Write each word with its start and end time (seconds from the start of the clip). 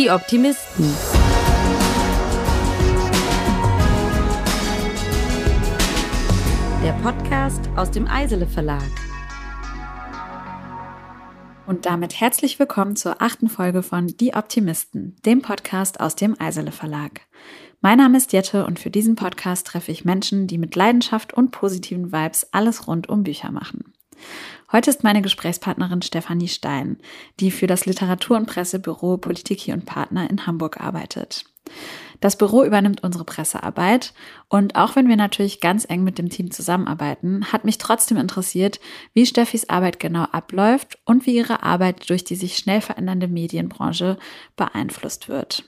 Die 0.00 0.10
Optimisten. 0.10 0.94
Der 6.82 6.92
Podcast 7.02 7.68
aus 7.76 7.90
dem 7.90 8.08
Eisele 8.08 8.46
Verlag. 8.46 8.80
Und 11.66 11.84
damit 11.84 12.18
herzlich 12.18 12.58
willkommen 12.58 12.96
zur 12.96 13.20
achten 13.20 13.50
Folge 13.50 13.82
von 13.82 14.06
Die 14.06 14.32
Optimisten, 14.32 15.16
dem 15.26 15.42
Podcast 15.42 16.00
aus 16.00 16.16
dem 16.16 16.34
Eisele 16.40 16.72
Verlag. 16.72 17.20
Mein 17.82 17.98
Name 17.98 18.16
ist 18.16 18.32
Jette 18.32 18.64
und 18.64 18.78
für 18.78 18.90
diesen 18.90 19.16
Podcast 19.16 19.66
treffe 19.66 19.92
ich 19.92 20.06
Menschen, 20.06 20.46
die 20.46 20.56
mit 20.56 20.76
Leidenschaft 20.76 21.34
und 21.34 21.50
positiven 21.50 22.10
Vibes 22.10 22.48
alles 22.52 22.86
rund 22.86 23.10
um 23.10 23.22
Bücher 23.22 23.50
machen. 23.50 23.92
Heute 24.72 24.90
ist 24.90 25.02
meine 25.02 25.20
Gesprächspartnerin 25.20 26.00
Stefanie 26.00 26.46
Stein, 26.46 26.98
die 27.40 27.50
für 27.50 27.66
das 27.66 27.86
Literatur- 27.86 28.36
und 28.36 28.46
Pressebüro 28.46 29.16
Politiki 29.16 29.72
und 29.72 29.84
Partner 29.84 30.30
in 30.30 30.46
Hamburg 30.46 30.80
arbeitet. 30.80 31.44
Das 32.20 32.36
Büro 32.36 32.62
übernimmt 32.62 33.02
unsere 33.02 33.24
Pressearbeit 33.24 34.14
und 34.48 34.76
auch 34.76 34.94
wenn 34.94 35.08
wir 35.08 35.16
natürlich 35.16 35.60
ganz 35.60 35.86
eng 35.88 36.04
mit 36.04 36.18
dem 36.18 36.28
Team 36.28 36.52
zusammenarbeiten, 36.52 37.52
hat 37.52 37.64
mich 37.64 37.78
trotzdem 37.78 38.16
interessiert, 38.16 38.78
wie 39.12 39.26
Steffis 39.26 39.68
Arbeit 39.68 39.98
genau 39.98 40.24
abläuft 40.24 40.98
und 41.04 41.26
wie 41.26 41.34
ihre 41.34 41.64
Arbeit 41.64 42.08
durch 42.08 42.22
die 42.22 42.36
sich 42.36 42.56
schnell 42.56 42.80
verändernde 42.80 43.26
Medienbranche 43.26 44.18
beeinflusst 44.54 45.28
wird. 45.28 45.64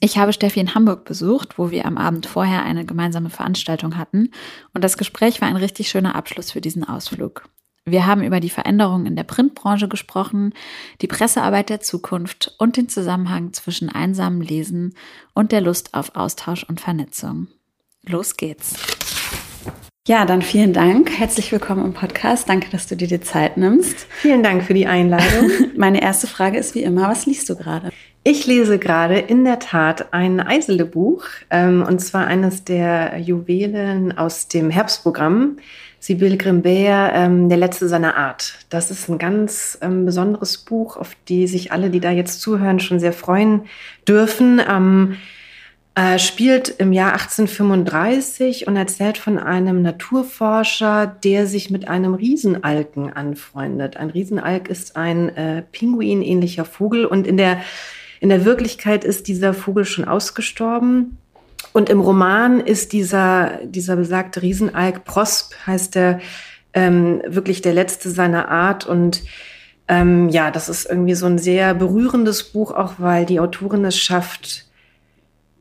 Ich 0.00 0.18
habe 0.18 0.32
Steffi 0.32 0.58
in 0.58 0.74
Hamburg 0.74 1.04
besucht, 1.04 1.58
wo 1.58 1.70
wir 1.70 1.86
am 1.86 1.96
Abend 1.96 2.26
vorher 2.26 2.64
eine 2.64 2.84
gemeinsame 2.84 3.30
Veranstaltung 3.30 3.96
hatten 3.96 4.30
und 4.74 4.82
das 4.82 4.98
Gespräch 4.98 5.40
war 5.40 5.48
ein 5.48 5.56
richtig 5.56 5.88
schöner 5.88 6.16
Abschluss 6.16 6.50
für 6.50 6.60
diesen 6.60 6.82
Ausflug. 6.82 7.48
Wir 7.88 8.04
haben 8.04 8.24
über 8.24 8.40
die 8.40 8.50
Veränderungen 8.50 9.06
in 9.06 9.14
der 9.14 9.22
Printbranche 9.22 9.86
gesprochen, 9.86 10.52
die 11.02 11.06
Pressearbeit 11.06 11.70
der 11.70 11.78
Zukunft 11.78 12.52
und 12.58 12.76
den 12.76 12.88
Zusammenhang 12.88 13.52
zwischen 13.52 13.90
einsamem 13.90 14.40
Lesen 14.40 14.94
und 15.34 15.52
der 15.52 15.60
Lust 15.60 15.94
auf 15.94 16.16
Austausch 16.16 16.64
und 16.64 16.80
Vernetzung. 16.80 17.46
Los 18.04 18.36
geht's. 18.36 18.74
Ja, 20.08 20.24
dann 20.24 20.42
vielen 20.42 20.72
Dank. 20.72 21.16
Herzlich 21.16 21.52
willkommen 21.52 21.84
im 21.84 21.92
Podcast. 21.92 22.48
Danke, 22.48 22.70
dass 22.72 22.88
du 22.88 22.96
dir 22.96 23.06
die 23.06 23.20
Zeit 23.20 23.56
nimmst. 23.56 24.08
Vielen 24.10 24.42
Dank 24.42 24.64
für 24.64 24.74
die 24.74 24.88
Einladung. 24.88 25.48
Meine 25.76 26.02
erste 26.02 26.26
Frage 26.26 26.58
ist 26.58 26.74
wie 26.74 26.82
immer, 26.82 27.08
was 27.08 27.24
liest 27.26 27.48
du 27.48 27.54
gerade? 27.54 27.90
Ich 28.24 28.44
lese 28.48 28.80
gerade 28.80 29.18
in 29.18 29.44
der 29.44 29.60
Tat 29.60 30.12
ein 30.12 30.40
Eisele-Buch, 30.40 31.24
ähm, 31.50 31.84
und 31.86 32.00
zwar 32.00 32.26
eines 32.26 32.64
der 32.64 33.18
Juwelen 33.18 34.18
aus 34.18 34.48
dem 34.48 34.70
Herbstprogramm. 34.70 35.58
Sibylle 36.06 36.36
Grimbert, 36.36 37.14
ähm, 37.14 37.48
Der 37.48 37.58
letzte 37.58 37.88
seiner 37.88 38.16
Art. 38.16 38.54
Das 38.68 38.92
ist 38.92 39.08
ein 39.08 39.18
ganz 39.18 39.76
ähm, 39.82 40.06
besonderes 40.06 40.58
Buch, 40.58 40.96
auf 40.96 41.16
die 41.26 41.48
sich 41.48 41.72
alle, 41.72 41.90
die 41.90 41.98
da 41.98 42.12
jetzt 42.12 42.40
zuhören, 42.40 42.78
schon 42.78 43.00
sehr 43.00 43.12
freuen 43.12 43.62
dürfen. 44.06 44.62
Ähm, 44.70 45.16
äh, 45.96 46.20
spielt 46.20 46.68
im 46.68 46.92
Jahr 46.92 47.14
1835 47.14 48.68
und 48.68 48.76
erzählt 48.76 49.18
von 49.18 49.36
einem 49.36 49.82
Naturforscher, 49.82 51.08
der 51.24 51.48
sich 51.48 51.70
mit 51.70 51.88
einem 51.88 52.14
Riesenalken 52.14 53.12
anfreundet. 53.12 53.96
Ein 53.96 54.10
Riesenalk 54.10 54.68
ist 54.68 54.94
ein 54.96 55.30
äh, 55.30 55.62
Pinguin-ähnlicher 55.72 56.66
Vogel 56.66 57.04
und 57.04 57.26
in 57.26 57.36
der, 57.36 57.60
in 58.20 58.28
der 58.28 58.44
Wirklichkeit 58.44 59.02
ist 59.02 59.26
dieser 59.26 59.54
Vogel 59.54 59.84
schon 59.84 60.04
ausgestorben. 60.04 61.18
Und 61.76 61.90
im 61.90 62.00
Roman 62.00 62.60
ist 62.60 62.94
dieser, 62.94 63.58
dieser 63.62 63.96
besagte 63.96 64.40
Riesenalk, 64.40 65.04
Prosp 65.04 65.52
heißt 65.66 65.94
der, 65.94 66.20
ähm, 66.72 67.20
wirklich 67.26 67.60
der 67.60 67.74
letzte 67.74 68.08
seiner 68.08 68.48
Art. 68.48 68.86
Und 68.86 69.22
ähm, 69.86 70.30
ja, 70.30 70.50
das 70.50 70.70
ist 70.70 70.88
irgendwie 70.88 71.12
so 71.12 71.26
ein 71.26 71.36
sehr 71.36 71.74
berührendes 71.74 72.44
Buch, 72.44 72.70
auch 72.70 72.94
weil 72.96 73.26
die 73.26 73.40
Autorin 73.40 73.84
es 73.84 73.98
schafft, 73.98 74.64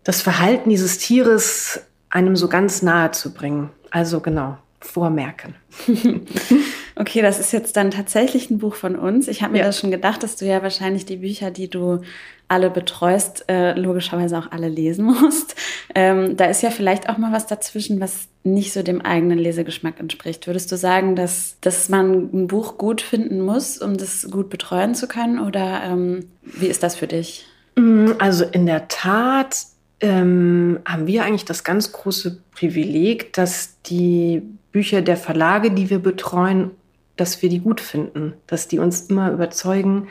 das 0.05 0.21
Verhalten 0.21 0.69
dieses 0.69 0.99
Tieres 0.99 1.81
einem 2.09 2.37
so 2.37 2.47
ganz 2.47 2.81
nahe 2.81 3.11
zu 3.11 3.33
bringen. 3.33 3.71
Also 3.91 4.21
genau, 4.21 4.57
vormerken. 4.79 5.53
okay, 6.95 7.21
das 7.21 7.39
ist 7.39 7.51
jetzt 7.51 7.75
dann 7.77 7.91
tatsächlich 7.91 8.49
ein 8.49 8.57
Buch 8.57 8.75
von 8.75 8.95
uns. 8.95 9.27
Ich 9.27 9.41
habe 9.41 9.53
mir 9.53 9.59
ja. 9.59 9.65
das 9.65 9.79
schon 9.79 9.91
gedacht, 9.91 10.23
dass 10.23 10.35
du 10.35 10.45
ja 10.45 10.63
wahrscheinlich 10.63 11.05
die 11.05 11.17
Bücher, 11.17 11.51
die 11.51 11.69
du 11.69 12.01
alle 12.47 12.69
betreust, 12.69 13.45
äh, 13.49 13.73
logischerweise 13.73 14.37
auch 14.37 14.51
alle 14.51 14.69
lesen 14.69 15.05
musst. 15.21 15.55
Ähm, 15.93 16.37
da 16.37 16.45
ist 16.45 16.61
ja 16.61 16.69
vielleicht 16.69 17.09
auch 17.09 17.17
mal 17.17 17.31
was 17.31 17.47
dazwischen, 17.47 17.99
was 17.99 18.27
nicht 18.43 18.71
so 18.71 18.83
dem 18.83 19.01
eigenen 19.01 19.39
Lesegeschmack 19.39 19.99
entspricht. 19.99 20.47
Würdest 20.47 20.71
du 20.71 20.77
sagen, 20.77 21.15
dass, 21.15 21.57
dass 21.61 21.89
man 21.89 22.29
ein 22.33 22.47
Buch 22.47 22.77
gut 22.77 23.01
finden 23.01 23.41
muss, 23.41 23.79
um 23.79 23.97
das 23.97 24.29
gut 24.29 24.49
betreuen 24.49 24.95
zu 24.95 25.07
können? 25.07 25.39
Oder 25.39 25.81
ähm, 25.83 26.29
wie 26.43 26.67
ist 26.67 26.83
das 26.83 26.95
für 26.95 27.07
dich? 27.07 27.47
Mm, 27.75 28.11
also 28.19 28.45
in 28.45 28.65
der 28.67 28.87
Tat 28.87 29.57
ähm, 30.01 30.79
haben 30.85 31.07
wir 31.07 31.23
eigentlich 31.23 31.45
das 31.45 31.63
ganz 31.63 31.91
große 31.91 32.37
Privileg, 32.51 33.33
dass 33.33 33.81
die 33.83 34.43
Bücher 34.71 35.01
der 35.01 35.17
Verlage, 35.17 35.71
die 35.71 35.89
wir 35.89 35.99
betreuen, 35.99 36.71
dass 37.15 37.41
wir 37.41 37.49
die 37.49 37.59
gut 37.59 37.81
finden, 37.81 38.33
dass 38.47 38.67
die 38.67 38.79
uns 38.79 39.01
immer 39.01 39.31
überzeugen, 39.31 40.07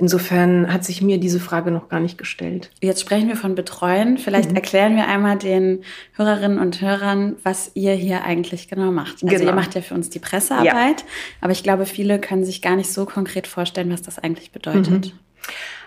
Insofern 0.00 0.72
hat 0.72 0.84
sich 0.84 1.02
mir 1.02 1.18
diese 1.18 1.40
Frage 1.40 1.72
noch 1.72 1.88
gar 1.88 1.98
nicht 1.98 2.18
gestellt. 2.18 2.70
Jetzt 2.80 3.00
sprechen 3.00 3.26
wir 3.26 3.34
von 3.34 3.56
Betreuen. 3.56 4.16
Vielleicht 4.16 4.50
mhm. 4.50 4.56
erklären 4.56 4.94
wir 4.94 5.08
einmal 5.08 5.36
den 5.38 5.82
Hörerinnen 6.12 6.60
und 6.60 6.80
Hörern, 6.80 7.34
was 7.42 7.72
ihr 7.74 7.94
hier 7.94 8.22
eigentlich 8.22 8.68
genau 8.68 8.92
macht. 8.92 9.24
Also 9.24 9.26
genau. 9.26 9.50
ihr 9.50 9.54
macht 9.56 9.74
ja 9.74 9.80
für 9.80 9.94
uns 9.94 10.08
die 10.08 10.20
Pressearbeit, 10.20 11.00
ja. 11.00 11.06
aber 11.40 11.50
ich 11.50 11.64
glaube, 11.64 11.84
viele 11.84 12.20
können 12.20 12.44
sich 12.44 12.62
gar 12.62 12.76
nicht 12.76 12.92
so 12.92 13.06
konkret 13.06 13.48
vorstellen, 13.48 13.90
was 13.90 14.00
das 14.00 14.20
eigentlich 14.20 14.52
bedeutet. 14.52 15.06
Mhm. 15.06 15.12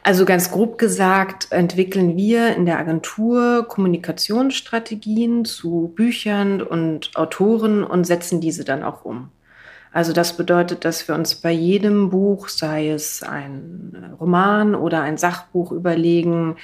Also 0.03 0.25
ganz 0.25 0.51
grob 0.51 0.77
gesagt 0.77 1.47
entwickeln 1.51 2.17
wir 2.17 2.53
in 2.55 2.65
der 2.65 2.79
Agentur 2.79 3.65
Kommunikationsstrategien 3.65 5.45
zu 5.45 5.93
Büchern 5.95 6.61
und 6.61 7.11
Autoren 7.15 7.85
und 7.85 8.03
setzen 8.03 8.41
diese 8.41 8.65
dann 8.65 8.83
auch 8.83 9.05
um. 9.05 9.29
Also 9.93 10.13
das 10.13 10.37
bedeutet, 10.37 10.85
dass 10.85 11.07
wir 11.07 11.15
uns 11.15 11.35
bei 11.35 11.51
jedem 11.51 12.09
Buch, 12.09 12.47
sei 12.47 12.89
es 12.89 13.23
ein 13.23 14.15
Roman 14.19 14.73
oder 14.73 15.01
ein 15.01 15.17
Sachbuch, 15.17 15.71
überlegen, 15.73 16.55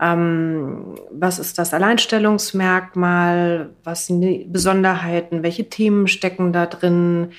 ähm, 0.00 0.94
was 1.10 1.38
ist 1.38 1.58
das 1.58 1.74
Alleinstellungsmerkmal, 1.74 3.70
was 3.84 4.06
sind 4.06 4.22
die 4.22 4.46
Besonderheiten, 4.50 5.42
welche 5.42 5.68
Themen 5.68 6.08
stecken 6.08 6.54
da 6.54 6.64
drin, 6.64 7.32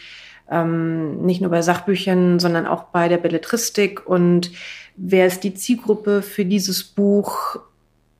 ähm, 0.51 1.23
nicht 1.25 1.41
nur 1.41 1.49
bei 1.49 1.63
Sachbüchern, 1.63 2.39
sondern 2.39 2.67
auch 2.67 2.83
bei 2.85 3.09
der 3.09 3.17
Belletristik. 3.17 4.05
Und 4.05 4.51
wer 4.95 5.25
ist 5.25 5.43
die 5.43 5.55
Zielgruppe 5.55 6.21
für 6.21 6.45
dieses 6.45 6.83
Buch, 6.83 7.57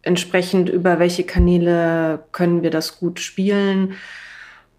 entsprechend 0.01 0.67
über 0.67 0.97
welche 0.97 1.23
Kanäle 1.23 2.23
können 2.31 2.63
wir 2.63 2.71
das 2.71 2.99
gut 2.99 3.19
spielen 3.19 3.93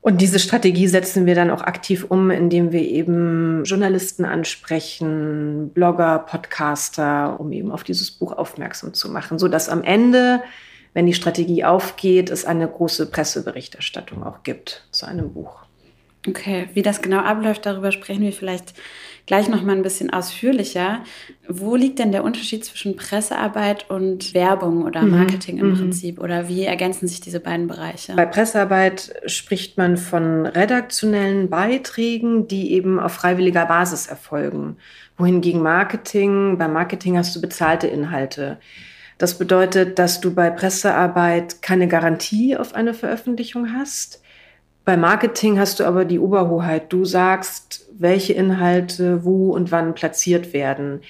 und 0.04 0.20
diese 0.20 0.38
Strategie 0.38 0.86
setzen 0.86 1.24
wir 1.24 1.34
dann 1.34 1.50
auch 1.50 1.62
aktiv 1.62 2.04
um, 2.06 2.30
indem 2.30 2.72
wir 2.72 2.82
eben 2.82 3.64
Journalisten 3.64 4.26
ansprechen, 4.26 5.70
Blogger, 5.70 6.18
Podcaster, 6.18 7.40
um 7.40 7.50
eben 7.52 7.72
auf 7.72 7.84
dieses 7.84 8.10
Buch 8.10 8.32
aufmerksam 8.32 8.92
zu 8.92 9.10
machen, 9.10 9.38
so 9.38 9.48
dass 9.48 9.70
am 9.70 9.82
Ende, 9.82 10.42
wenn 10.92 11.06
die 11.06 11.14
Strategie 11.14 11.64
aufgeht, 11.64 12.28
es 12.28 12.44
eine 12.44 12.68
große 12.68 13.10
Presseberichterstattung 13.10 14.22
auch 14.22 14.42
gibt 14.42 14.86
zu 14.90 15.06
einem 15.06 15.32
Buch. 15.32 15.64
Okay, 16.28 16.68
wie 16.74 16.82
das 16.82 17.00
genau 17.00 17.20
abläuft, 17.20 17.64
darüber 17.64 17.90
sprechen 17.90 18.24
wir 18.24 18.34
vielleicht 18.34 18.74
gleich 19.26 19.48
noch 19.48 19.62
mal 19.62 19.74
ein 19.74 19.82
bisschen 19.82 20.10
ausführlicher. 20.10 21.02
Wo 21.48 21.76
liegt 21.76 21.98
denn 21.98 22.12
der 22.12 22.24
Unterschied 22.24 22.64
zwischen 22.64 22.96
Pressearbeit 22.96 23.90
und 23.90 24.34
Werbung 24.34 24.84
oder 24.84 25.02
mhm. 25.02 25.10
Marketing 25.10 25.58
im 25.58 25.70
mhm. 25.70 25.76
Prinzip? 25.76 26.20
Oder 26.20 26.48
wie 26.48 26.64
ergänzen 26.64 27.08
sich 27.08 27.20
diese 27.20 27.40
beiden 27.40 27.66
Bereiche? 27.66 28.14
Bei 28.14 28.26
Pressearbeit 28.26 29.14
spricht 29.26 29.78
man 29.78 29.96
von 29.96 30.46
redaktionellen 30.46 31.48
Beiträgen, 31.48 32.48
die 32.48 32.72
eben 32.72 33.00
auf 33.00 33.12
freiwilliger 33.12 33.66
Basis 33.66 34.06
erfolgen. 34.06 34.76
Wohingegen 35.16 35.62
Marketing, 35.62 36.58
beim 36.58 36.72
Marketing 36.72 37.16
hast 37.16 37.34
du 37.36 37.40
bezahlte 37.40 37.86
Inhalte. 37.86 38.58
Das 39.16 39.38
bedeutet, 39.38 39.98
dass 39.98 40.20
du 40.20 40.34
bei 40.34 40.50
Pressearbeit 40.50 41.62
keine 41.62 41.86
Garantie 41.86 42.56
auf 42.56 42.74
eine 42.74 42.94
Veröffentlichung 42.94 43.72
hast 43.72 44.23
bei 44.84 44.96
Marketing 44.96 45.58
hast 45.58 45.80
du 45.80 45.84
aber 45.84 46.04
die 46.04 46.18
Oberhoheit. 46.18 46.92
Du 46.92 47.04
sagst, 47.04 47.86
welche 47.96 48.34
Inhalte 48.34 49.24
wo 49.24 49.52
und 49.52 49.72
wann 49.72 49.94
platziert 49.94 50.52
werden. 50.52 51.00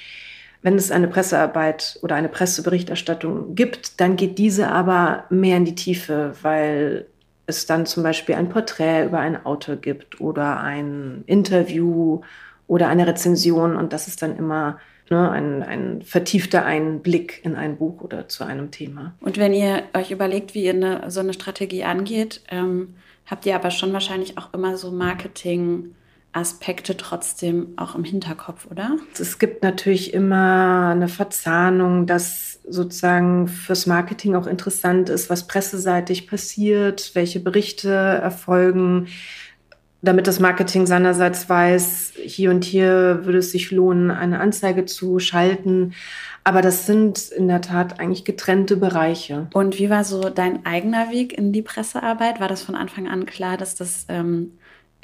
Wenn 0.63 0.77
es 0.77 0.91
eine 0.91 1.09
Pressearbeit 1.09 1.99
oder 2.03 2.15
eine 2.15 2.29
Presseberichterstattung 2.29 3.55
gibt, 3.55 4.01
dann 4.01 4.17
geht 4.17 4.39
diese 4.39 4.69
aber 4.69 5.25
mehr 5.29 5.57
in 5.57 5.65
die 5.65 5.75
Tiefe, 5.75 6.33
weil 6.43 7.07
es 7.47 7.67
dann 7.67 7.85
zum 7.85 8.03
Beispiel 8.03 8.37
ein 8.37 8.49
Porträt 8.49 9.05
über 9.05 9.19
einen 9.19 9.45
Autor 9.45 9.77
gibt 9.77 10.21
oder 10.21 10.61
ein 10.61 11.25
Interview 11.27 12.23
oder 12.67 12.89
eine 12.89 13.07
Rezension 13.07 13.77
und 13.77 13.93
das 13.93 14.09
ist 14.09 14.23
dann 14.23 14.39
immer 14.39 14.79
ne, 15.11 15.31
ein, 15.31 15.63
ein 15.63 16.03
vertiefter 16.03 16.65
Einblick 16.65 17.45
in 17.45 17.57
ein 17.57 17.77
Buch 17.77 18.01
oder 18.01 18.29
zu 18.29 18.45
einem 18.45 18.71
Thema. 18.71 19.15
Und 19.21 19.37
wenn 19.37 19.53
ihr 19.53 19.83
euch 19.93 20.11
überlegt, 20.11 20.55
wie 20.55 20.65
ihr 20.65 20.73
eine, 20.73 21.11
so 21.11 21.21
eine 21.21 21.35
Strategie 21.35 21.85
angeht, 21.85 22.41
ähm, 22.51 22.95
habt 23.27 23.47
ihr 23.47 23.55
aber 23.55 23.71
schon 23.71 23.93
wahrscheinlich 23.93 24.39
auch 24.39 24.53
immer 24.53 24.77
so 24.77 24.91
Marketing- 24.91 25.95
Aspekte 26.35 26.97
trotzdem 26.97 27.75
auch 27.77 27.95
im 27.95 28.03
Hinterkopf, 28.03 28.67
oder? 28.69 28.97
Es 29.19 29.39
gibt 29.39 29.63
natürlich 29.63 30.13
immer 30.13 30.89
eine 30.91 31.07
Verzahnung, 31.07 32.07
dass 32.07 32.59
sozusagen 32.69 33.47
fürs 33.47 33.87
Marketing 33.87 34.35
auch 34.35 34.49
interessant 34.49 35.09
ist, 35.09 35.31
was 35.31 35.47
presseseitig 35.47 36.27
passiert, 36.27 37.13
welche 37.15 37.39
Berichte 37.39 37.89
erfolgen, 37.91 39.07
damit 40.05 40.27
das 40.27 40.41
Marketing 40.41 40.87
seinerseits 40.87 41.49
weiß, 41.49 42.13
hier 42.23 42.51
und 42.51 42.65
hier 42.65 43.21
würde 43.25 43.39
es 43.39 43.53
sich 43.53 43.71
lohnen, 43.71 44.11
eine 44.11 44.41
Anzeige 44.41 44.85
zu 44.85 45.19
schalten. 45.19 45.95
Aber 46.45 46.61
das 46.61 46.87
sind 46.87 47.31
in 47.31 47.49
der 47.49 47.63
Tat 47.63 48.01
eigentlich 48.01 48.25
getrennte 48.25 48.77
Bereiche. 48.77 49.47
Und 49.55 49.79
wie 49.79 49.89
war 49.89 50.05
so 50.05 50.29
dein 50.29 50.67
eigener 50.67 51.11
Weg 51.11 51.37
in 51.37 51.53
die 51.53 51.63
Pressearbeit? 51.63 52.39
War 52.39 52.49
das 52.49 52.63
von 52.63 52.75
Anfang 52.75 53.09
an 53.09 53.25
klar, 53.25 53.57
dass 53.57 53.75
das 53.75 54.05
ähm, 54.09 54.53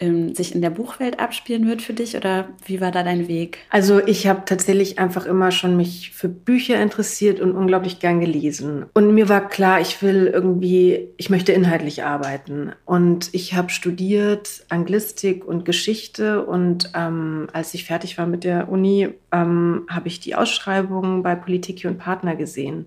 ähm, 0.00 0.34
sich 0.34 0.54
in 0.54 0.62
der 0.62 0.70
Buchwelt 0.70 1.20
abspielen 1.20 1.66
wird 1.66 1.82
für 1.82 1.92
dich 1.92 2.16
oder 2.16 2.48
wie 2.64 2.80
war 2.80 2.90
da 2.90 3.02
dein 3.02 3.28
Weg? 3.28 3.58
Also 3.68 4.04
ich 4.04 4.26
habe 4.26 4.42
tatsächlich 4.46 4.98
einfach 4.98 5.26
immer 5.26 5.50
schon 5.50 5.76
mich 5.76 6.10
für 6.12 6.28
Bücher 6.28 6.80
interessiert 6.80 7.40
und 7.40 7.52
unglaublich 7.52 8.00
gern 8.00 8.20
gelesen. 8.20 8.86
Und 8.94 9.14
mir 9.14 9.28
war 9.28 9.48
klar, 9.48 9.80
ich 9.80 10.02
will 10.02 10.26
irgendwie, 10.26 11.08
ich 11.16 11.30
möchte 11.30 11.52
inhaltlich 11.52 12.02
arbeiten. 12.02 12.72
Und 12.84 13.28
ich 13.32 13.54
habe 13.54 13.70
studiert 13.70 14.64
Anglistik 14.70 15.44
und 15.44 15.64
Geschichte 15.64 16.44
und 16.44 16.90
ähm, 16.94 17.48
als 17.52 17.74
ich 17.74 17.84
fertig 17.84 18.18
war 18.18 18.26
mit 18.26 18.44
der 18.44 18.68
Uni, 18.70 19.08
ähm, 19.32 19.86
habe 19.88 20.08
ich 20.08 20.20
die 20.20 20.34
Ausschreibung 20.34 21.22
bei 21.22 21.34
Politik 21.34 21.84
und 21.84 21.98
Partner 21.98 22.36
gesehen. 22.36 22.86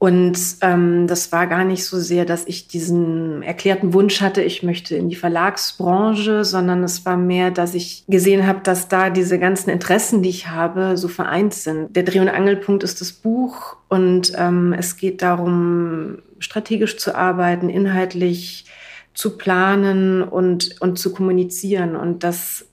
Und 0.00 0.38
ähm, 0.62 1.06
das 1.08 1.30
war 1.30 1.46
gar 1.46 1.62
nicht 1.62 1.84
so 1.84 2.00
sehr, 2.00 2.24
dass 2.24 2.46
ich 2.46 2.66
diesen 2.66 3.42
erklärten 3.42 3.92
Wunsch 3.92 4.22
hatte, 4.22 4.40
ich 4.40 4.62
möchte 4.62 4.96
in 4.96 5.10
die 5.10 5.14
Verlagsbranche, 5.14 6.42
sondern 6.46 6.82
es 6.82 7.04
war 7.04 7.18
mehr, 7.18 7.50
dass 7.50 7.74
ich 7.74 8.04
gesehen 8.08 8.46
habe, 8.46 8.60
dass 8.62 8.88
da 8.88 9.10
diese 9.10 9.38
ganzen 9.38 9.68
Interessen, 9.68 10.22
die 10.22 10.30
ich 10.30 10.48
habe, 10.48 10.96
so 10.96 11.06
vereint 11.06 11.52
sind. 11.52 11.94
Der 11.94 12.04
Dreh- 12.04 12.20
und 12.20 12.30
Angelpunkt 12.30 12.82
ist 12.82 13.02
das 13.02 13.12
Buch 13.12 13.76
und 13.88 14.32
ähm, 14.38 14.72
es 14.72 14.96
geht 14.96 15.20
darum, 15.20 16.20
strategisch 16.38 16.96
zu 16.96 17.14
arbeiten, 17.14 17.68
inhaltlich 17.68 18.64
zu 19.12 19.36
planen 19.36 20.22
und, 20.22 20.80
und 20.80 20.98
zu 20.98 21.12
kommunizieren. 21.12 21.94
Und 21.94 22.24
das 22.24 22.64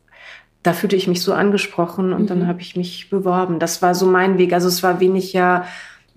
da 0.64 0.72
fühlte 0.72 0.96
ich 0.96 1.08
mich 1.08 1.22
so 1.22 1.34
angesprochen 1.34 2.14
und 2.14 2.24
mhm. 2.24 2.28
dann 2.28 2.48
habe 2.48 2.62
ich 2.62 2.78
mich 2.78 3.10
beworben. 3.10 3.60
Das 3.60 3.82
war 3.82 3.96
so 3.96 4.06
mein 4.06 4.38
Weg. 4.38 4.54
Also 4.54 4.70
es 4.70 4.82
war 4.82 5.02
wenig 5.02 5.34
ja 5.34 5.66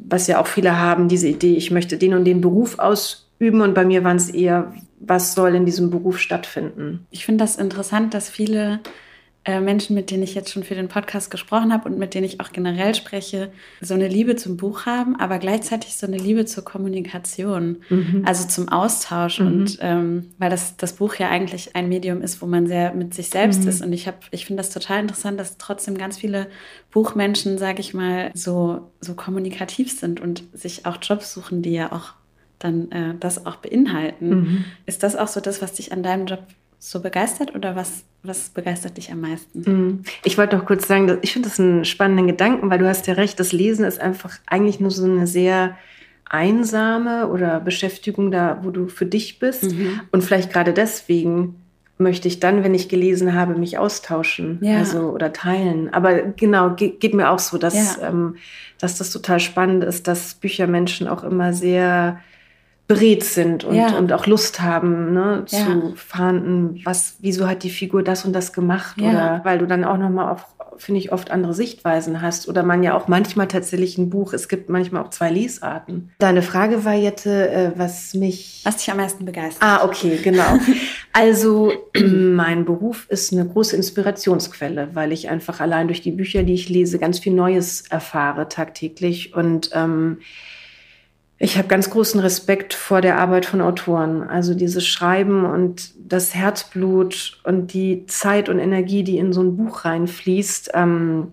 was 0.08 0.26
ja 0.26 0.40
auch 0.40 0.46
viele 0.46 0.78
haben, 0.78 1.08
diese 1.08 1.28
Idee, 1.28 1.56
ich 1.56 1.70
möchte 1.70 1.96
den 1.96 2.14
und 2.14 2.24
den 2.24 2.40
Beruf 2.40 2.78
ausüben. 2.78 3.60
Und 3.60 3.74
bei 3.74 3.84
mir 3.84 4.04
waren 4.04 4.16
es 4.16 4.30
eher, 4.30 4.72
was 5.00 5.34
soll 5.34 5.54
in 5.54 5.66
diesem 5.66 5.90
Beruf 5.90 6.18
stattfinden. 6.18 7.06
Ich 7.10 7.24
finde 7.24 7.44
das 7.44 7.56
interessant, 7.56 8.14
dass 8.14 8.28
viele 8.28 8.80
äh, 9.44 9.60
Menschen, 9.60 9.94
mit 9.94 10.10
denen 10.10 10.22
ich 10.22 10.34
jetzt 10.34 10.52
schon 10.52 10.64
für 10.64 10.74
den 10.74 10.88
Podcast 10.88 11.30
gesprochen 11.30 11.72
habe 11.72 11.88
und 11.88 11.98
mit 11.98 12.12
denen 12.12 12.26
ich 12.26 12.40
auch 12.40 12.52
generell 12.52 12.94
spreche, 12.94 13.50
so 13.80 13.94
eine 13.94 14.06
Liebe 14.06 14.36
zum 14.36 14.58
Buch 14.58 14.84
haben, 14.84 15.16
aber 15.16 15.38
gleichzeitig 15.38 15.96
so 15.96 16.06
eine 16.06 16.18
Liebe 16.18 16.44
zur 16.44 16.62
Kommunikation, 16.62 17.78
mhm. 17.88 18.22
also 18.26 18.46
zum 18.46 18.68
Austausch. 18.68 19.40
Mhm. 19.40 19.46
Und 19.46 19.78
ähm, 19.80 20.30
weil 20.36 20.50
das, 20.50 20.76
das 20.76 20.92
Buch 20.92 21.14
ja 21.14 21.30
eigentlich 21.30 21.74
ein 21.74 21.88
Medium 21.88 22.20
ist, 22.20 22.42
wo 22.42 22.46
man 22.46 22.66
sehr 22.66 22.92
mit 22.92 23.14
sich 23.14 23.30
selbst 23.30 23.62
mhm. 23.62 23.68
ist. 23.70 23.82
Und 23.82 23.94
ich 23.94 24.06
habe, 24.06 24.18
ich 24.30 24.44
finde 24.44 24.60
das 24.60 24.70
total 24.70 25.00
interessant, 25.00 25.40
dass 25.40 25.56
trotzdem 25.56 25.96
ganz 25.96 26.18
viele 26.18 26.48
Buchmenschen, 26.90 27.56
sage 27.56 27.80
ich 27.80 27.94
mal, 27.94 28.32
so, 28.34 28.90
so 29.00 29.14
kommunikativ 29.14 29.98
sind 29.98 30.20
und 30.20 30.44
sich 30.52 30.84
auch 30.84 30.98
Jobs 31.00 31.32
suchen, 31.32 31.62
die 31.62 31.72
ja 31.72 31.92
auch 31.92 32.12
dann 32.58 32.92
äh, 32.92 33.14
das 33.18 33.46
auch 33.46 33.56
beinhalten. 33.56 34.28
Mhm. 34.28 34.64
Ist 34.84 35.02
das 35.02 35.16
auch 35.16 35.28
so 35.28 35.40
das, 35.40 35.62
was 35.62 35.72
dich 35.72 35.92
an 35.92 36.02
deinem 36.02 36.26
Job 36.26 36.40
so 36.80 37.00
begeistert 37.00 37.54
oder 37.54 37.76
was, 37.76 38.04
was 38.22 38.48
begeistert 38.48 38.96
dich 38.96 39.12
am 39.12 39.20
meisten? 39.20 39.60
Mhm. 39.60 40.02
Ich 40.24 40.38
wollte 40.38 40.56
noch 40.56 40.64
kurz 40.64 40.88
sagen, 40.88 41.18
ich 41.20 41.32
finde 41.32 41.48
das 41.48 41.60
einen 41.60 41.84
spannenden 41.84 42.26
Gedanken, 42.26 42.70
weil 42.70 42.78
du 42.78 42.88
hast 42.88 43.06
ja 43.06 43.14
recht, 43.14 43.38
das 43.38 43.52
Lesen 43.52 43.84
ist 43.84 44.00
einfach 44.00 44.38
eigentlich 44.46 44.80
nur 44.80 44.90
so 44.90 45.04
eine 45.04 45.26
sehr 45.26 45.76
einsame 46.24 47.28
oder 47.28 47.60
Beschäftigung 47.60 48.30
da, 48.30 48.60
wo 48.62 48.70
du 48.70 48.88
für 48.88 49.04
dich 49.04 49.38
bist. 49.38 49.74
Mhm. 49.74 50.00
Und 50.10 50.24
vielleicht 50.24 50.52
gerade 50.52 50.72
deswegen 50.72 51.56
möchte 51.98 52.28
ich 52.28 52.40
dann, 52.40 52.64
wenn 52.64 52.72
ich 52.72 52.88
gelesen 52.88 53.34
habe, 53.34 53.56
mich 53.56 53.76
austauschen 53.76 54.58
ja. 54.62 54.78
also, 54.78 55.10
oder 55.10 55.34
teilen. 55.34 55.92
Aber 55.92 56.22
genau, 56.22 56.70
geht, 56.70 57.00
geht 57.00 57.12
mir 57.12 57.30
auch 57.30 57.40
so, 57.40 57.58
dass, 57.58 57.98
ja. 57.98 58.08
ähm, 58.08 58.36
dass 58.78 58.96
das 58.96 59.10
total 59.10 59.38
spannend 59.38 59.84
ist, 59.84 60.08
dass 60.08 60.34
Bücher 60.34 60.66
Menschen 60.66 61.08
auch 61.08 61.24
immer 61.24 61.52
sehr 61.52 62.20
beredt 62.90 63.22
sind 63.22 63.62
und, 63.62 63.76
ja. 63.76 63.96
und 63.96 64.12
auch 64.12 64.26
Lust 64.26 64.60
haben, 64.60 65.12
ne, 65.12 65.44
ja. 65.46 65.58
zu 65.58 65.94
fahnden, 65.94 66.80
was, 66.82 67.14
wieso 67.20 67.46
hat 67.46 67.62
die 67.62 67.70
Figur 67.70 68.02
das 68.02 68.24
und 68.24 68.32
das 68.32 68.52
gemacht 68.52 69.00
ja. 69.00 69.10
oder 69.10 69.40
weil 69.44 69.58
du 69.58 69.66
dann 69.68 69.84
auch 69.84 69.96
nochmal 69.96 70.32
auf, 70.32 70.44
finde 70.76 70.98
ich, 70.98 71.12
oft 71.12 71.30
andere 71.30 71.54
Sichtweisen 71.54 72.20
hast 72.20 72.48
oder 72.48 72.64
man 72.64 72.82
ja 72.82 72.96
auch 72.96 73.06
manchmal 73.06 73.46
tatsächlich 73.46 73.96
ein 73.96 74.10
Buch, 74.10 74.32
es 74.32 74.48
gibt 74.48 74.70
manchmal 74.70 75.04
auch 75.04 75.10
zwei 75.10 75.30
Lesarten. 75.30 76.10
Deine 76.18 76.42
Frage 76.42 76.84
war, 76.84 76.94
Jette, 76.94 77.48
äh, 77.50 77.72
was 77.76 78.12
mich... 78.14 78.62
Was 78.64 78.78
dich 78.78 78.90
am 78.90 78.96
meisten 78.96 79.24
begeistert. 79.24 79.62
Ah, 79.62 79.84
okay, 79.84 80.18
genau. 80.20 80.58
also 81.12 81.72
mein 81.96 82.64
Beruf 82.64 83.06
ist 83.08 83.32
eine 83.32 83.46
große 83.46 83.76
Inspirationsquelle, 83.76 84.88
weil 84.94 85.12
ich 85.12 85.28
einfach 85.28 85.60
allein 85.60 85.86
durch 85.86 86.00
die 86.00 86.10
Bücher, 86.10 86.42
die 86.42 86.54
ich 86.54 86.68
lese, 86.68 86.98
ganz 86.98 87.20
viel 87.20 87.34
Neues 87.34 87.82
erfahre 87.88 88.48
tagtäglich 88.48 89.32
und 89.32 89.70
ähm, 89.74 90.18
ich 91.42 91.56
habe 91.56 91.68
ganz 91.68 91.88
großen 91.88 92.20
Respekt 92.20 92.74
vor 92.74 93.00
der 93.00 93.18
Arbeit 93.18 93.46
von 93.46 93.62
Autoren. 93.62 94.22
Also 94.22 94.52
dieses 94.52 94.86
Schreiben 94.86 95.46
und 95.46 95.94
das 95.98 96.34
Herzblut 96.34 97.40
und 97.44 97.72
die 97.72 98.04
Zeit 98.04 98.50
und 98.50 98.58
Energie, 98.58 99.02
die 99.04 99.16
in 99.16 99.32
so 99.32 99.42
ein 99.42 99.56
Buch 99.56 99.86
reinfließt, 99.86 100.72
ähm, 100.74 101.28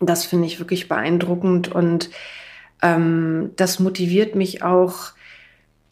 das 0.00 0.26
finde 0.26 0.46
ich 0.46 0.58
wirklich 0.58 0.86
beeindruckend 0.86 1.68
und 1.74 2.10
ähm, 2.82 3.50
das 3.56 3.80
motiviert 3.80 4.34
mich 4.34 4.62
auch, 4.62 5.12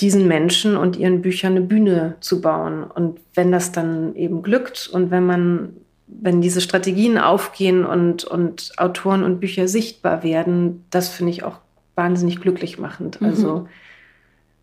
diesen 0.03 0.29
Menschen 0.29 0.77
und 0.77 0.97
ihren 0.97 1.23
Büchern 1.23 1.53
eine 1.53 1.63
Bühne 1.63 2.17
zu 2.21 2.43
bauen. 2.43 2.85
Und 2.85 3.19
wenn 3.33 3.51
das 3.51 3.73
dann 3.73 4.15
eben 4.15 4.43
glückt 4.43 4.91
und 4.93 5.11
wenn 5.11 5.25
man, 5.25 5.71
wenn 6.07 6.43
diese 6.43 6.61
Strategien 6.61 7.17
aufgehen 7.17 7.87
und, 7.87 8.25
und 8.25 8.73
Autoren 8.77 9.23
und 9.23 9.41
Bücher 9.41 9.67
sichtbar 9.67 10.23
werden, 10.23 10.85
das 10.91 11.09
finde 11.09 11.33
ich 11.33 11.45
auch 11.45 11.61
wahnsinnig 11.97 12.41
glücklich 12.41 12.79
machend. 12.79 13.21
Mhm. 13.21 13.27
Also 13.27 13.69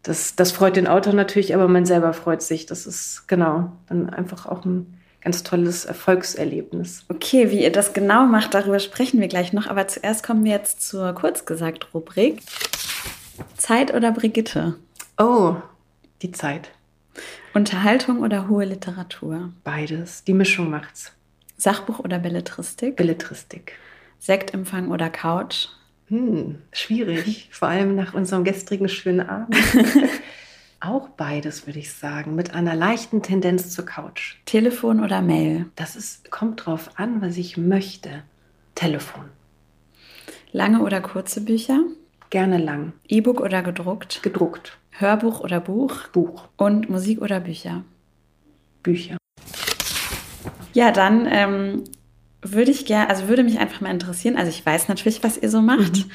das, 0.04 0.36
das 0.36 0.52
freut 0.52 0.76
den 0.76 0.88
Autor 0.88 1.14
natürlich, 1.14 1.54
aber 1.54 1.68
man 1.68 1.86
selber 1.86 2.14
freut 2.14 2.42
sich. 2.42 2.66
Das 2.66 2.86
ist 2.88 3.28
genau 3.28 3.72
dann 3.88 4.10
einfach 4.10 4.46
auch 4.46 4.64
ein 4.64 4.98
ganz 5.22 5.44
tolles 5.44 5.86
Erfolgserlebnis. 5.86 7.06
Okay, 7.10 7.50
wie 7.52 7.64
ihr 7.64 7.72
das 7.72 7.94
genau 7.94 8.26
macht, 8.26 8.54
darüber 8.54 8.80
sprechen 8.80 9.22
wir 9.22 9.30
gleich 9.30 9.54
noch. 9.54 9.68
Aber 9.68 9.88
zuerst 9.88 10.26
kommen 10.26 10.44
wir 10.44 10.52
jetzt 10.52 10.82
zur 10.88 11.14
Kurzgesagt-Rubrik. 11.14 12.42
Zeit 13.58 13.94
oder 13.94 14.12
Brigitte? 14.12 14.76
Oh, 15.18 15.56
die 16.22 16.32
Zeit. 16.32 16.70
Unterhaltung 17.54 18.22
oder 18.22 18.50
hohe 18.50 18.66
Literatur? 18.66 19.54
Beides. 19.64 20.24
Die 20.26 20.34
Mischung 20.34 20.70
macht's. 20.70 21.12
Sachbuch 21.58 22.00
oder 22.00 22.20
Belletristik? 22.20 22.98
Belletristik. 22.98 23.74
Sektempfang 24.20 24.90
oder 24.90 25.10
Couch? 25.10 25.68
Hm, 26.14 26.60
schwierig, 26.72 27.50
vor 27.52 27.70
allem 27.70 27.96
nach 27.96 28.14
unserem 28.14 28.44
gestrigen 28.44 28.88
schönen 28.88 29.28
Abend. 29.28 29.58
Auch 30.80 31.10
beides, 31.10 31.66
würde 31.66 31.80
ich 31.80 31.92
sagen, 31.92 32.36
mit 32.36 32.54
einer 32.54 32.76
leichten 32.76 33.24
Tendenz 33.24 33.72
zur 33.72 33.88
Couch. 33.88 34.36
Telefon 34.46 35.04
oder 35.04 35.24
Mail? 35.24 35.66
Das 35.76 35.96
ist, 35.96 36.30
kommt 36.30 36.68
drauf 36.68 36.92
an, 36.98 37.24
was 37.24 37.38
ich 37.38 37.58
möchte. 37.58 38.22
Telefon. 38.76 39.26
Lange 40.52 40.82
oder 40.82 41.02
kurze 41.02 41.42
Bücher? 41.42 41.80
Gerne 42.30 42.60
lang. 42.60 42.94
E-Book 43.08 43.40
oder 43.40 43.64
gedruckt? 43.64 44.22
Gedruckt. 44.22 44.78
Hörbuch 44.92 45.40
oder 45.40 45.60
Buch? 45.60 46.10
Buch. 46.10 46.48
Und 46.58 46.92
Musik 46.92 47.24
oder 47.24 47.40
Bücher? 47.40 47.84
Bücher. 48.84 49.18
Ja, 50.74 50.92
dann 50.92 51.28
ähm, 51.28 51.84
würde 52.44 52.72
ich 52.72 52.86
gerne, 52.86 53.10
also 53.10 53.28
würde 53.28 53.44
mich 53.44 53.60
einfach 53.60 53.82
mal 53.82 53.92
interessieren. 53.92 54.38
Also 54.38 54.50
ich 54.50 54.66
weiß 54.66 54.88
natürlich, 54.88 55.24
was 55.24 55.38
ihr 55.38 55.50
so 55.50 55.62
macht, 55.62 55.98
mhm. 55.98 56.12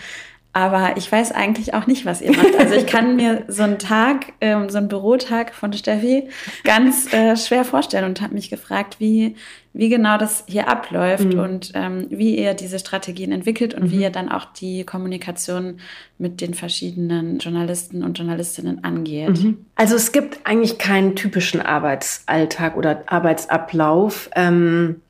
aber 0.52 0.96
ich 0.96 1.10
weiß 1.10 1.32
eigentlich 1.32 1.74
auch 1.74 1.86
nicht, 1.86 2.04
was 2.04 2.20
ihr 2.20 2.36
macht. 2.36 2.58
Also 2.58 2.74
ich 2.74 2.86
kann 2.86 3.16
mir 3.16 3.44
so 3.48 3.62
einen 3.62 3.78
Tag, 3.78 4.32
ähm, 4.40 4.68
so 4.68 4.78
einen 4.78 4.88
Bürotag 4.88 5.54
von 5.54 5.72
Steffi 5.72 6.28
ganz 6.64 7.12
äh, 7.12 7.36
schwer 7.36 7.64
vorstellen 7.64 8.04
und 8.04 8.20
habe 8.20 8.34
mich 8.34 8.50
gefragt, 8.50 8.96
wie, 8.98 9.36
wie 9.72 9.88
genau 9.88 10.18
das 10.18 10.44
hier 10.48 10.68
abläuft 10.68 11.32
mhm. 11.32 11.38
und 11.38 11.72
ähm, 11.74 12.06
wie 12.10 12.36
ihr 12.36 12.54
diese 12.54 12.78
Strategien 12.78 13.32
entwickelt 13.32 13.74
und 13.74 13.84
mhm. 13.84 13.90
wie 13.92 14.02
ihr 14.02 14.10
dann 14.10 14.28
auch 14.28 14.46
die 14.46 14.84
Kommunikation 14.84 15.78
mit 16.18 16.40
den 16.40 16.54
verschiedenen 16.54 17.38
Journalisten 17.38 18.02
und 18.02 18.18
Journalistinnen 18.18 18.82
angeht. 18.84 19.42
Mhm. 19.42 19.66
Also 19.76 19.94
es 19.94 20.12
gibt 20.12 20.40
eigentlich 20.44 20.78
keinen 20.78 21.14
typischen 21.14 21.60
Arbeitsalltag 21.60 22.76
oder 22.76 23.04
Arbeitsablauf. 23.06 24.30
Ähm 24.34 25.00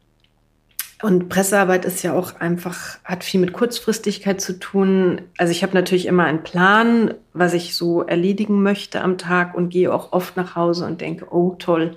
und 1.01 1.29
Pressearbeit 1.29 1.85
ist 1.85 2.03
ja 2.03 2.13
auch 2.13 2.41
einfach, 2.41 2.99
hat 3.05 3.23
viel 3.23 3.41
mit 3.41 3.53
Kurzfristigkeit 3.53 4.41
zu 4.41 4.59
tun. 4.59 5.21
Also 5.37 5.53
ich 5.53 5.63
habe 5.63 5.75
natürlich 5.75 6.07
immer 6.07 6.25
einen 6.25 6.43
Plan, 6.43 7.15
was 7.33 7.55
ich 7.55 7.77
so 7.77 8.03
erledigen 8.03 8.63
möchte 8.63 9.01
am 9.01 9.17
Tag 9.17 9.55
und 9.55 9.69
gehe 9.69 9.95
auch 9.95 10.13
oft 10.13 10.37
nach 10.37 10.57
Hause 10.57 10.87
und 10.87 11.01
denke, 11.01 11.33
oh 11.33 11.55
toll, 11.59 11.97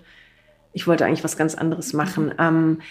ich 0.73 0.85
wollte 0.85 1.05
eigentlich 1.05 1.23
was 1.23 1.35
ganz 1.35 1.55
anderes 1.55 1.93
machen. 1.93 2.25
Mhm. 2.25 2.33
Ähm, 2.37 2.81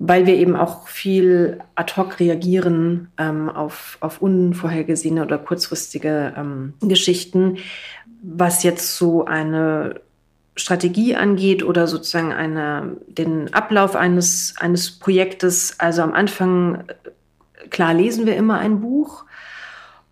weil 0.00 0.26
wir 0.26 0.36
eben 0.36 0.54
auch 0.54 0.86
viel 0.86 1.58
ad 1.74 1.94
hoc 1.96 2.20
reagieren 2.20 3.08
ähm, 3.18 3.48
auf, 3.48 3.98
auf 4.00 4.22
unvorhergesehene 4.22 5.24
oder 5.24 5.38
kurzfristige 5.38 6.34
ähm, 6.36 6.74
Geschichten, 6.80 7.58
was 8.22 8.62
jetzt 8.62 8.96
so 8.96 9.24
eine 9.24 10.00
Strategie 10.58 11.16
angeht 11.16 11.62
oder 11.62 11.86
sozusagen 11.86 12.32
eine, 12.32 12.96
den 13.06 13.52
Ablauf 13.54 13.96
eines, 13.96 14.54
eines 14.58 14.90
Projektes. 14.90 15.78
Also 15.78 16.02
am 16.02 16.12
Anfang, 16.12 16.84
äh, 16.86 17.68
klar, 17.68 17.94
lesen 17.94 18.26
wir 18.26 18.36
immer 18.36 18.58
ein 18.58 18.80
Buch 18.80 19.24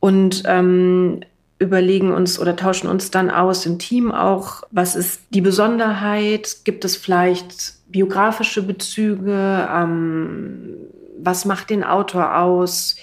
und 0.01 0.43
ähm, 0.47 1.21
überlegen 1.59 2.13
uns 2.13 2.39
oder 2.39 2.55
tauschen 2.55 2.89
uns 2.89 3.11
dann 3.11 3.31
aus 3.31 3.67
im 3.67 3.79
Team 3.79 4.13
auch, 4.13 4.63
was 4.71 4.95
ist 4.95 5.23
die 5.31 5.41
Besonderheit? 5.41 6.59
Gibt 6.65 6.85
es 6.85 6.97
vielleicht 6.97 7.75
biografische 7.89 8.63
Bezüge? 8.63 9.69
Ähm, 9.73 10.77
was 11.19 11.45
macht 11.45 11.71
den 11.71 11.83
Autor 11.83 12.37
aus? 12.39 12.97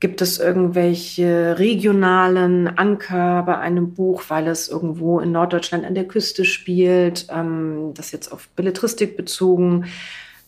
Gibt 0.00 0.20
es 0.20 0.38
irgendwelche 0.38 1.58
regionalen 1.58 2.68
Anker 2.68 3.42
bei 3.44 3.58
einem 3.58 3.94
Buch, 3.94 4.24
weil 4.28 4.48
es 4.48 4.68
irgendwo 4.68 5.20
in 5.20 5.32
Norddeutschland 5.32 5.84
an 5.84 5.94
der 5.94 6.06
Küste 6.06 6.44
spielt? 6.44 7.26
Ähm, 7.30 7.92
das 7.94 8.12
jetzt 8.12 8.32
auf 8.32 8.48
Belletristik 8.50 9.16
bezogen. 9.16 9.86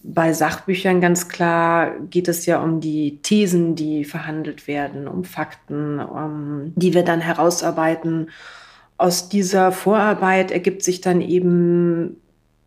Bei 0.03 0.33
Sachbüchern 0.33 1.01
ganz 1.01 1.29
klar 1.29 1.99
geht 2.11 2.29
es 2.29 2.47
ja 2.47 2.63
um 2.63 2.81
die 2.81 3.19
Thesen, 3.23 3.75
die 3.75 4.05
verhandelt 4.05 4.69
werden, 4.69 5.09
um 5.09 5.25
Fakten, 5.25 5.99
um, 5.99 6.73
die 6.77 6.95
wir 6.95 7.03
dann 7.03 7.21
herausarbeiten. 7.21 8.31
Aus 8.99 9.29
dieser 9.29 9.73
Vorarbeit 9.73 10.53
ergibt 10.53 10.85
sich 10.85 11.01
dann 11.01 11.21
eben, 11.21 12.19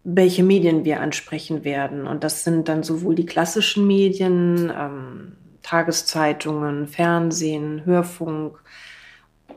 welche 0.03 0.43
Medien 0.43 0.85
wir 0.85 1.01
ansprechen 1.01 1.63
werden. 1.63 2.07
Und 2.07 2.23
das 2.23 2.43
sind 2.43 2.67
dann 2.67 2.83
sowohl 2.83 3.15
die 3.15 3.25
klassischen 3.25 3.87
Medien, 3.87 4.71
ähm, 4.77 5.31
Tageszeitungen, 5.61 6.87
Fernsehen, 6.87 7.85
Hörfunk, 7.85 8.59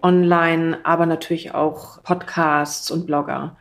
online, 0.02 0.78
aber 0.84 1.06
natürlich 1.06 1.54
auch 1.54 2.02
Podcasts 2.02 2.90
und 2.90 3.06
Blogger. 3.06 3.56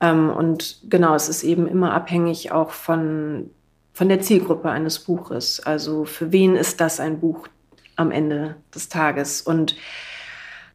Ähm, 0.00 0.30
und 0.30 0.80
genau, 0.88 1.14
es 1.14 1.28
ist 1.28 1.42
eben 1.42 1.66
immer 1.66 1.92
abhängig 1.92 2.52
auch 2.52 2.70
von, 2.70 3.50
von 3.92 4.08
der 4.08 4.20
Zielgruppe 4.20 4.70
eines 4.70 5.00
Buches. 5.00 5.60
Also 5.60 6.04
für 6.04 6.32
wen 6.32 6.56
ist 6.56 6.80
das 6.80 7.00
ein 7.00 7.20
Buch 7.20 7.48
am 7.96 8.10
Ende 8.10 8.56
des 8.74 8.88
Tages? 8.88 9.42
Und 9.42 9.76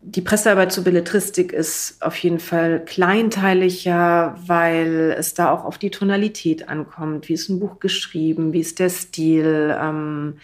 die 0.03 0.21
Pressearbeit 0.21 0.71
zur 0.71 0.83
Belletristik 0.83 1.53
ist 1.53 2.01
auf 2.01 2.17
jeden 2.17 2.39
Fall 2.39 2.83
kleinteiliger, 2.83 4.35
weil 4.47 5.15
es 5.17 5.35
da 5.35 5.51
auch 5.51 5.63
auf 5.63 5.77
die 5.77 5.91
Tonalität 5.91 6.69
ankommt. 6.69 7.29
Wie 7.29 7.33
ist 7.33 7.49
ein 7.49 7.59
Buch 7.59 7.79
geschrieben? 7.79 8.51
Wie 8.51 8.61
ist 8.61 8.79
der 8.79 8.89
Stil? 8.89 9.77
Ähm, 9.79 10.37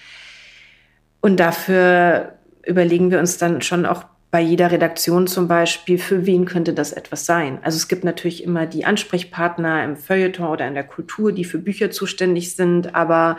und 1.27 1.41
dafür 1.41 2.35
überlegen 2.65 3.11
wir 3.11 3.19
uns 3.19 3.37
dann 3.37 3.61
schon 3.61 3.85
auch 3.85 4.05
bei 4.31 4.39
jeder 4.39 4.71
Redaktion 4.71 5.27
zum 5.27 5.49
Beispiel, 5.49 5.97
für 5.97 6.25
wen 6.25 6.45
könnte 6.45 6.73
das 6.73 6.93
etwas 6.93 7.25
sein? 7.25 7.59
Also 7.63 7.75
es 7.75 7.89
gibt 7.89 8.05
natürlich 8.05 8.45
immer 8.45 8.65
die 8.65 8.85
Ansprechpartner 8.85 9.83
im 9.83 9.97
Feuilleton 9.97 10.47
oder 10.47 10.65
in 10.65 10.73
der 10.73 10.85
Kultur, 10.85 11.33
die 11.33 11.43
für 11.43 11.57
Bücher 11.57 11.91
zuständig 11.91 12.55
sind, 12.55 12.95
aber 12.95 13.35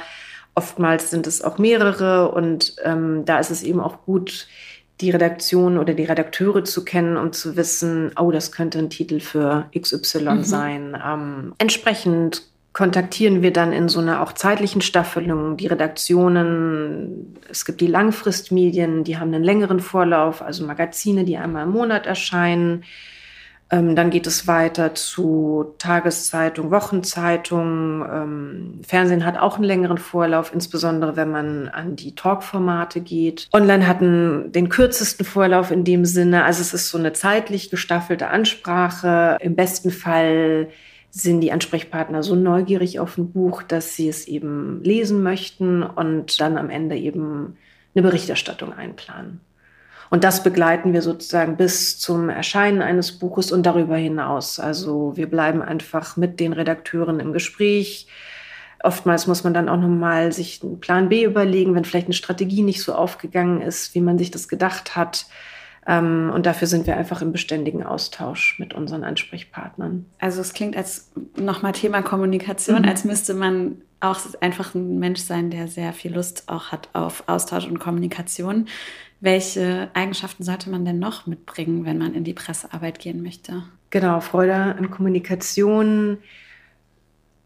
oftmals 0.55 1.11
sind 1.11 1.27
es 1.27 1.41
auch 1.41 1.57
mehrere 1.57 2.31
und 2.31 2.77
ähm, 2.85 3.25
da 3.25 3.39
ist 3.39 3.51
es 3.51 3.63
eben 3.63 3.81
auch 3.81 4.05
gut, 4.05 4.49
die 5.01 5.09
Redaktion 5.09 5.79
oder 5.79 5.95
die 5.95 6.05
Redakteure 6.05 6.65
zu 6.65 6.85
kennen 6.85 7.17
und 7.17 7.37
zu 7.37 7.57
wissen, 7.57 8.11
oh, 8.21 8.31
das 8.31 8.53
könnte 8.53 8.81
ein 8.81 8.91
Titel 8.91 9.19
für 9.21 9.71
XY 9.75 10.25
mhm. 10.25 10.45
sein. 10.45 11.03
Ähm, 11.03 11.55
entsprechend 11.57 12.43
kontaktieren 12.79 13.43
wir 13.43 13.53
dann 13.53 13.73
in 13.73 13.89
so 13.89 13.99
einer 13.99 14.23
auch 14.23 14.33
zeitlichen 14.33 14.83
Staffelung 14.83 15.57
die 15.57 15.67
Redaktionen. 15.67 17.37
Es 17.51 17.65
gibt 17.65 17.81
die 17.81 17.89
Langfristmedien, 17.89 19.03
die 19.03 19.19
haben 19.19 19.35
einen 19.35 19.43
längeren 19.43 19.81
Vorlauf, 19.81 20.43
also 20.43 20.65
Magazine, 20.65 21.25
die 21.25 21.37
einmal 21.39 21.65
im 21.65 21.73
Monat 21.73 22.07
erscheinen. 22.07 22.85
Ähm, 23.69 23.97
dann 23.97 24.11
geht 24.11 24.29
es 24.29 24.47
weiter 24.47 24.95
zu 24.95 25.75
Tageszeitung, 25.79 26.71
Wochenzeitung. 26.71 28.07
Ähm, 28.09 28.81
Fernsehen 28.87 29.25
hat 29.25 29.37
auch 29.41 29.57
einen 29.57 29.65
längeren 29.65 29.99
Vorlauf, 29.99 30.55
insbesondere 30.55 31.17
wenn 31.17 31.33
man 31.33 31.67
an 31.67 31.97
die 31.97 32.15
Talkformate 32.15 33.01
geht. 33.01 33.49
Online 33.53 33.89
hatten 33.89 34.53
den 34.53 34.69
kürzesten 34.69 35.27
Vorlauf 35.27 35.73
in 35.73 35.83
dem 35.83 36.05
Sinne. 36.05 36.45
Also 36.45 36.61
es 36.61 36.73
ist 36.73 36.91
so 36.91 36.99
eine 36.99 37.13
zeitlich 37.13 37.71
gestaffelte 37.71 38.29
Ansprache. 38.29 39.37
Im 39.41 39.57
besten 39.57 39.91
Fall 39.91 40.69
sind 41.11 41.41
die 41.41 41.53
Ansprechpartner 41.53 42.23
so 42.23 42.35
neugierig 42.35 43.01
auf 43.01 43.19
ein 43.19 43.33
Buch, 43.33 43.63
dass 43.63 43.97
sie 43.97 44.09
es 44.09 44.29
eben 44.29 44.83
lesen 44.83 45.23
möchten 45.23 45.83
und 45.83 46.41
dann 46.41 46.59
am 46.59 46.71
Ende 46.71 46.97
eben 46.97 47.57
eine 47.95 48.03
Berichterstattung 48.03 48.73
einplanen. 48.73 49.41
Und 50.11 50.25
das 50.25 50.43
begleiten 50.43 50.93
wir 50.93 51.03
sozusagen 51.03 51.57
bis 51.57 51.99
zum 51.99 52.31
Erscheinen 52.31 52.81
eines 52.81 53.19
Buches 53.19 53.53
und 53.53 53.65
darüber 53.65 53.97
hinaus. 53.97 54.59
Also 54.59 55.17
wir 55.17 55.29
bleiben 55.29 55.61
einfach 55.61 56.17
mit 56.17 56.41
den 56.41 56.53
Redakteuren 56.53 57.21
im 57.21 57.33
Gespräch. 57.33 58.07
Oftmals 58.83 59.27
muss 59.27 59.45
man 59.45 59.53
dann 59.53 59.69
auch 59.69 59.77
nochmal 59.77 60.33
sich 60.33 60.63
einen 60.63 60.81
Plan 60.81 61.09
B 61.09 61.25
überlegen, 61.25 61.75
wenn 61.75 61.85
vielleicht 61.85 62.07
eine 62.07 62.15
Strategie 62.15 62.63
nicht 62.63 62.83
so 62.83 62.95
aufgegangen 62.95 63.61
ist, 63.61 63.95
wie 63.95 64.01
man 64.01 64.19
sich 64.19 64.31
das 64.31 64.49
gedacht 64.49 64.97
hat. 64.97 65.27
Ähm, 65.89 66.31
und 66.35 66.45
dafür 66.45 66.69
sind 66.69 66.87
wir 66.87 66.97
einfach 66.97 67.23
im 67.23 67.33
beständigen 67.33 67.83
Austausch 67.83 68.59
mit 68.59 68.75
unseren 68.75 69.03
Ansprechpartnern. 69.03 70.05
Also 70.19 70.43
es 70.43 70.53
klingt 70.53 70.77
als 70.77 71.11
nochmal 71.37 71.73
Thema 71.73 72.03
Kommunikation, 72.03 72.83
mhm. 72.83 72.89
als 72.89 73.05
müsste 73.05 73.33
man 73.33 73.81
auch 74.01 74.21
einfach 74.41 74.75
ein 74.75 74.99
Mensch 74.99 75.21
sein, 75.21 75.51
der 75.51 75.67
sehr 75.67 75.93
viel 75.93 76.15
Lust 76.15 76.45
auch 76.47 76.71
hat 76.71 76.91
auf 76.93 77.25
Austausch 77.27 77.67
und 77.67 77.81
Kommunikation. 77.81 78.69
Welche 79.21 79.89
Eigenschaften 79.95 80.45
sollte 80.45 80.71
man 80.71 80.85
denn 80.85 80.99
noch 81.01 81.27
mitbringen, 81.27 81.85
wenn 81.85 81.99
man 81.99 82.15
in 82.15 82.23
die 82.23 82.35
Pressearbeit 82.35 83.01
gehen 83.01 83.23
möchte? 83.23 83.65
Genau, 83.91 84.21
Freude 84.21 84.55
an 84.55 84.91
Kommunikation. 84.91 86.19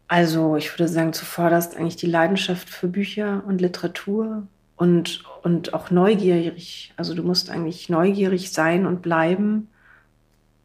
Also 0.07 0.57
ich 0.57 0.71
würde 0.73 0.87
sagen, 0.87 1.13
zuvorderst 1.13 1.75
eigentlich 1.75 1.95
die 1.95 2.07
Leidenschaft 2.07 2.69
für 2.69 2.87
Bücher 2.87 3.41
und 3.47 3.61
Literatur 3.61 4.45
und, 4.75 5.23
und 5.43 5.73
auch 5.73 5.91
neugierig. 5.91 6.93
Also 6.95 7.13
du 7.13 7.21
musst 7.21 7.49
eigentlich 7.49 7.89
neugierig 7.89 8.51
sein 8.51 8.85
und 8.85 9.01
bleiben. 9.01 9.67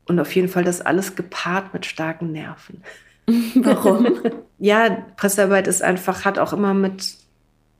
Und 0.07 0.21
auf 0.21 0.35
jeden 0.35 0.49
Fall 0.49 0.65
das 0.65 0.81
alles 0.81 1.17
gepaart 1.17 1.75
mit 1.75 1.85
starken 1.85 2.33
Nerven. 2.33 2.83
Warum? 3.57 4.21
ja, 4.59 5.05
Pressearbeit 5.17 5.67
ist 5.67 5.83
einfach, 5.83 6.25
hat 6.25 6.39
auch 6.39 6.53
immer 6.53 6.75
mit, 6.75 7.17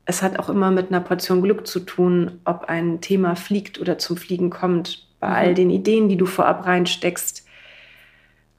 es 0.05 0.21
hat 0.21 0.37
auch 0.37 0.49
immer 0.49 0.71
mit 0.71 0.89
einer 0.89 0.99
Portion 0.99 1.41
Glück 1.41 1.65
zu 1.65 1.79
tun, 1.79 2.41
ob 2.43 2.65
ein 2.65 3.01
Thema 3.01 3.35
fliegt 3.35 3.79
oder 3.79 3.97
zum 3.97 4.17
Fliegen 4.17 4.49
kommt. 4.49 5.07
Bei 5.19 5.29
mhm. 5.29 5.33
all 5.35 5.53
den 5.53 5.69
Ideen, 5.69 6.09
die 6.09 6.17
du 6.17 6.25
vorab 6.25 6.65
reinsteckst. 6.65 7.45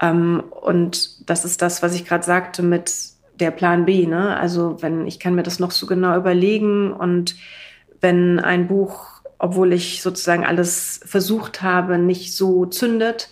Ähm, 0.01 0.43
und 0.63 1.29
das 1.29 1.45
ist 1.45 1.61
das, 1.61 1.83
was 1.83 1.95
ich 1.95 2.07
gerade 2.07 2.25
sagte 2.25 2.63
mit 2.63 3.11
der 3.35 3.51
Plan 3.51 3.85
B. 3.85 4.07
Ne? 4.07 4.37
Also 4.39 4.81
wenn 4.81 5.07
ich 5.07 5.21
kann 5.21 5.35
mir 5.35 5.43
das 5.43 5.61
noch 5.61 5.71
so 5.71 5.87
genau 5.87 6.17
überlegen 6.17 6.93
und 6.93 7.37
wenn 8.01 8.41
ein 8.41 8.69
Buch, 8.69 9.23
obwohl 9.39 9.73
ich 9.73 10.03
sozusagen 10.03 10.45
alles 10.45 11.01
versucht 11.05 11.63
habe, 11.63 11.99
nicht 11.99 12.35
so 12.35 12.67
zündet, 12.67 13.31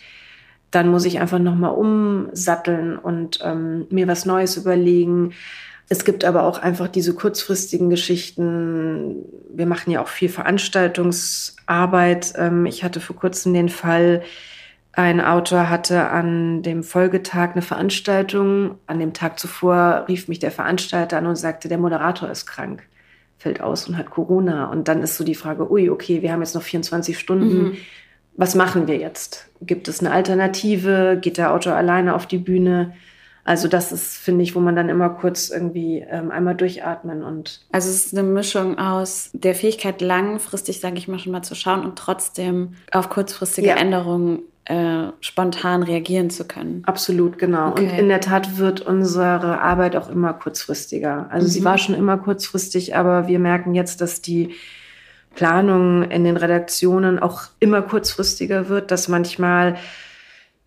dann 0.70 0.88
muss 0.88 1.04
ich 1.04 1.20
einfach 1.20 1.38
nochmal 1.38 1.72
umsatteln 1.72 2.98
und 2.98 3.40
ähm, 3.42 3.86
mir 3.90 4.06
was 4.06 4.26
Neues 4.26 4.56
überlegen. 4.56 5.32
Es 5.88 6.04
gibt 6.04 6.24
aber 6.24 6.42
auch 6.42 6.58
einfach 6.58 6.88
diese 6.88 7.14
kurzfristigen 7.14 7.88
Geschichten. 7.88 9.24
Wir 9.50 9.64
machen 9.64 9.90
ja 9.90 10.02
auch 10.02 10.08
viel 10.08 10.28
Veranstaltungsarbeit. 10.28 12.34
Ähm, 12.36 12.66
ich 12.66 12.84
hatte 12.84 13.00
vor 13.00 13.16
kurzem 13.16 13.54
den 13.54 13.70
Fall, 13.70 14.22
ein 14.92 15.20
Autor 15.20 15.70
hatte 15.70 16.08
an 16.08 16.62
dem 16.62 16.82
Folgetag 16.82 17.52
eine 17.52 17.62
Veranstaltung. 17.62 18.78
An 18.86 18.98
dem 18.98 19.14
Tag 19.14 19.38
zuvor 19.38 20.04
rief 20.08 20.28
mich 20.28 20.40
der 20.40 20.50
Veranstalter 20.50 21.16
an 21.16 21.26
und 21.26 21.36
sagte, 21.36 21.68
der 21.68 21.78
Moderator 21.78 22.28
ist 22.28 22.46
krank 22.46 22.82
fällt 23.38 23.60
aus 23.60 23.88
und 23.88 23.96
hat 23.96 24.10
Corona. 24.10 24.70
Und 24.70 24.88
dann 24.88 25.02
ist 25.02 25.16
so 25.16 25.24
die 25.24 25.34
Frage, 25.34 25.70
ui, 25.70 25.88
okay, 25.90 26.22
wir 26.22 26.32
haben 26.32 26.40
jetzt 26.40 26.54
noch 26.54 26.62
24 26.62 27.18
Stunden. 27.18 27.62
Mhm. 27.62 27.76
Was 28.36 28.54
machen 28.54 28.86
wir 28.86 28.96
jetzt? 28.96 29.48
Gibt 29.60 29.88
es 29.88 30.00
eine 30.00 30.12
Alternative? 30.12 31.18
Geht 31.20 31.38
der 31.38 31.52
Autor 31.52 31.74
alleine 31.74 32.14
auf 32.14 32.26
die 32.26 32.38
Bühne? 32.38 32.94
Also 33.44 33.66
das 33.66 33.92
ist, 33.92 34.18
finde 34.18 34.42
ich, 34.42 34.54
wo 34.54 34.60
man 34.60 34.76
dann 34.76 34.90
immer 34.90 35.08
kurz 35.08 35.48
irgendwie 35.48 36.04
ähm, 36.06 36.30
einmal 36.30 36.54
durchatmen 36.54 37.22
und. 37.22 37.62
Also 37.72 37.88
es 37.88 38.04
ist 38.04 38.16
eine 38.16 38.28
Mischung 38.28 38.76
aus 38.78 39.30
der 39.32 39.54
Fähigkeit, 39.54 40.02
langfristig, 40.02 40.80
sage 40.80 40.98
ich 40.98 41.08
mal, 41.08 41.18
schon 41.18 41.32
mal 41.32 41.42
zu 41.42 41.54
schauen 41.54 41.82
und 41.82 41.98
trotzdem 41.98 42.74
auf 42.92 43.08
kurzfristige 43.08 43.68
ja. 43.68 43.76
Änderungen 43.76 44.40
äh, 44.68 45.12
spontan 45.20 45.82
reagieren 45.82 46.28
zu 46.28 46.46
können. 46.46 46.82
Absolut, 46.84 47.38
genau. 47.38 47.70
Okay. 47.70 47.84
Und 47.84 47.98
in 47.98 48.08
der 48.08 48.20
Tat 48.20 48.58
wird 48.58 48.82
unsere 48.82 49.62
Arbeit 49.62 49.96
auch 49.96 50.10
immer 50.10 50.34
kurzfristiger. 50.34 51.26
Also 51.30 51.46
mhm. 51.46 51.50
sie 51.50 51.64
war 51.64 51.78
schon 51.78 51.94
immer 51.94 52.18
kurzfristig, 52.18 52.94
aber 52.94 53.28
wir 53.28 53.38
merken 53.38 53.74
jetzt, 53.74 54.02
dass 54.02 54.20
die 54.20 54.54
Planung 55.34 56.10
in 56.10 56.24
den 56.24 56.36
Redaktionen 56.36 57.18
auch 57.18 57.44
immer 57.60 57.80
kurzfristiger 57.80 58.68
wird, 58.68 58.90
dass 58.90 59.08
manchmal 59.08 59.76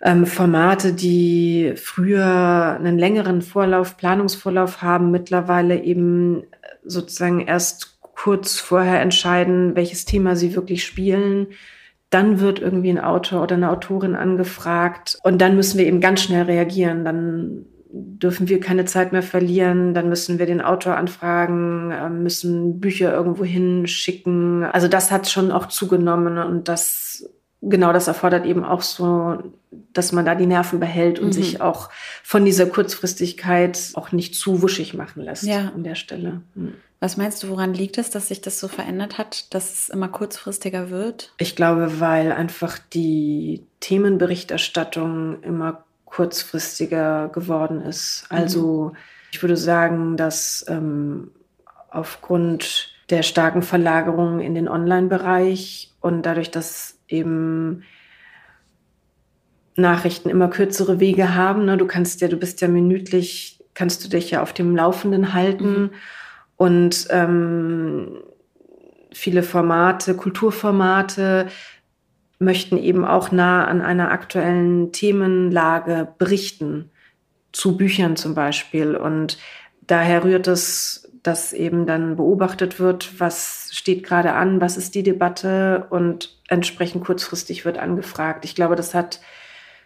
ähm, 0.01 0.25
Formate, 0.25 0.93
die 0.93 1.74
früher 1.75 2.77
einen 2.79 2.98
längeren 2.98 3.43
Vorlauf, 3.43 3.98
Planungsvorlauf 3.98 4.81
haben, 4.81 5.12
mittlerweile 5.12 5.79
eben 5.84 6.43
sozusagen 6.84 7.41
erst 7.41 8.00
kurz 8.15 8.60
vorher 8.60 9.00
entscheiden, 9.01 9.75
welches 9.75 10.05
Thema 10.05 10.36
sie 10.36 10.55
wirklich 10.55 10.84
spielen. 10.84 11.48
Dann 12.11 12.39
wird 12.39 12.59
irgendwie 12.59 12.89
ein 12.89 12.99
Autor 12.99 13.41
oder 13.41 13.55
eine 13.55 13.71
Autorin 13.71 14.15
angefragt 14.15 15.17
und 15.23 15.41
dann 15.41 15.55
müssen 15.55 15.79
wir 15.79 15.87
eben 15.87 16.01
ganz 16.01 16.21
schnell 16.21 16.43
reagieren. 16.43 17.03
Dann 17.03 17.65
dürfen 17.91 18.47
wir 18.47 18.59
keine 18.59 18.85
Zeit 18.85 19.11
mehr 19.11 19.23
verlieren. 19.23 19.93
Dann 19.93 20.09
müssen 20.09 20.39
wir 20.39 20.45
den 20.45 20.61
Autor 20.61 20.95
anfragen, 20.95 21.91
ähm, 21.91 22.23
müssen 22.23 22.79
Bücher 22.79 23.13
irgendwo 23.13 23.43
hinschicken. 23.43 24.63
Also 24.63 24.87
das 24.87 25.11
hat 25.11 25.27
schon 25.29 25.51
auch 25.51 25.67
zugenommen 25.67 26.37
und 26.37 26.67
das 26.67 27.25
genau 27.61 27.93
das 27.93 28.07
erfordert 28.07 28.45
eben 28.45 28.63
auch 28.63 28.81
so, 28.81 29.37
dass 29.93 30.11
man 30.11 30.25
da 30.25 30.35
die 30.35 30.47
Nerven 30.47 30.79
behält 30.79 31.19
und 31.19 31.27
mhm. 31.27 31.33
sich 31.33 31.61
auch 31.61 31.89
von 32.23 32.43
dieser 32.43 32.65
Kurzfristigkeit 32.65 33.91
auch 33.93 34.11
nicht 34.11 34.35
zu 34.35 34.61
wuschig 34.61 34.93
machen 34.93 35.23
lässt 35.23 35.43
ja. 35.43 35.71
an 35.73 35.83
der 35.83 35.95
Stelle. 35.95 36.41
Mhm. 36.55 36.73
Was 37.01 37.17
meinst 37.17 37.41
du, 37.41 37.50
woran 37.50 37.74
liegt 37.74 37.98
es, 37.98 38.12
dass 38.12 38.27
sich 38.27 38.41
das 38.41 38.60
so 38.60 38.67
verändert 38.67 39.17
hat, 39.17 39.51
dass 39.55 39.74
es 39.74 39.89
immer 39.89 40.08
kurzfristiger 40.08 40.91
wird? 40.91 41.34
Ich 41.39 41.55
glaube, 41.55 42.00
weil 42.00 42.31
einfach 42.31 42.77
die 42.77 43.65
Themenberichterstattung 43.79 45.41
immer 45.41 45.84
kurzfristiger 46.05 47.29
geworden 47.29 47.81
ist. 47.81 48.27
Mhm. 48.29 48.38
Also 48.38 48.91
ich 49.31 49.41
würde 49.41 49.58
sagen, 49.58 50.15
dass 50.15 50.63
ähm, 50.67 51.31
aufgrund 51.89 52.93
der 53.10 53.24
starken 53.24 53.63
Verlagerung 53.63 54.39
in 54.39 54.53
den 54.53 54.67
Online-Bereich 54.67 55.91
und 56.01 56.24
dadurch, 56.24 56.51
dass 56.51 57.00
eben 57.08 57.84
Nachrichten 59.75 60.29
immer 60.29 60.50
kürzere 60.50 61.00
Wege 61.00 61.34
haben. 61.34 61.65
Ne? 61.65 61.77
Du 61.77 61.88
kannst 61.88 62.22
ja, 62.22 62.27
du 62.27 62.38
bist 62.38 62.62
ja 62.62 62.67
minütlich, 62.67 63.60
kannst 63.74 64.03
du 64.05 64.08
dich 64.08 64.29
ja 64.29 64.43
auf 64.43 64.53
dem 64.53 64.75
Laufenden 64.75 65.34
halten. 65.34 65.81
Mhm. 65.81 65.89
Und 66.61 67.07
ähm, 67.09 68.21
viele 69.11 69.41
Formate, 69.41 70.13
Kulturformate 70.13 71.47
möchten 72.37 72.77
eben 72.77 73.03
auch 73.03 73.31
nah 73.31 73.65
an 73.65 73.81
einer 73.81 74.11
aktuellen 74.11 74.91
Themenlage 74.91 76.09
berichten, 76.19 76.91
zu 77.51 77.77
Büchern 77.77 78.15
zum 78.15 78.35
Beispiel. 78.35 78.95
Und 78.95 79.39
daher 79.87 80.23
rührt 80.23 80.47
es, 80.47 81.11
dass 81.23 81.51
eben 81.51 81.87
dann 81.87 82.15
beobachtet 82.15 82.79
wird, 82.79 83.19
was 83.19 83.71
steht 83.71 84.03
gerade 84.03 84.33
an, 84.33 84.61
was 84.61 84.77
ist 84.77 84.93
die 84.93 85.01
Debatte 85.01 85.87
und 85.89 86.37
entsprechend 86.47 87.03
kurzfristig 87.03 87.65
wird 87.65 87.79
angefragt. 87.79 88.45
Ich 88.45 88.53
glaube, 88.53 88.75
das 88.75 88.93
hat 88.93 89.19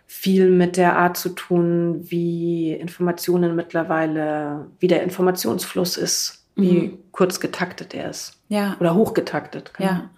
viel 0.08 0.52
mit 0.52 0.76
der 0.76 0.98
Art 0.98 1.16
zu 1.16 1.30
tun, 1.30 2.02
wie 2.12 2.74
Informationen 2.74 3.56
mittlerweile, 3.56 4.68
wie 4.82 4.88
der 4.88 5.04
Informationsfluss 5.04 5.96
ist, 5.96 6.42
wie 6.56 6.82
mhm. 6.82 7.00
kurz 7.12 7.40
getaktet 7.40 7.94
er 7.94 8.10
ist. 8.10 8.40
Ja. 8.50 8.76
Oder 8.80 8.96
hochgetaktet. 8.96 9.74
Ja. 9.80 10.10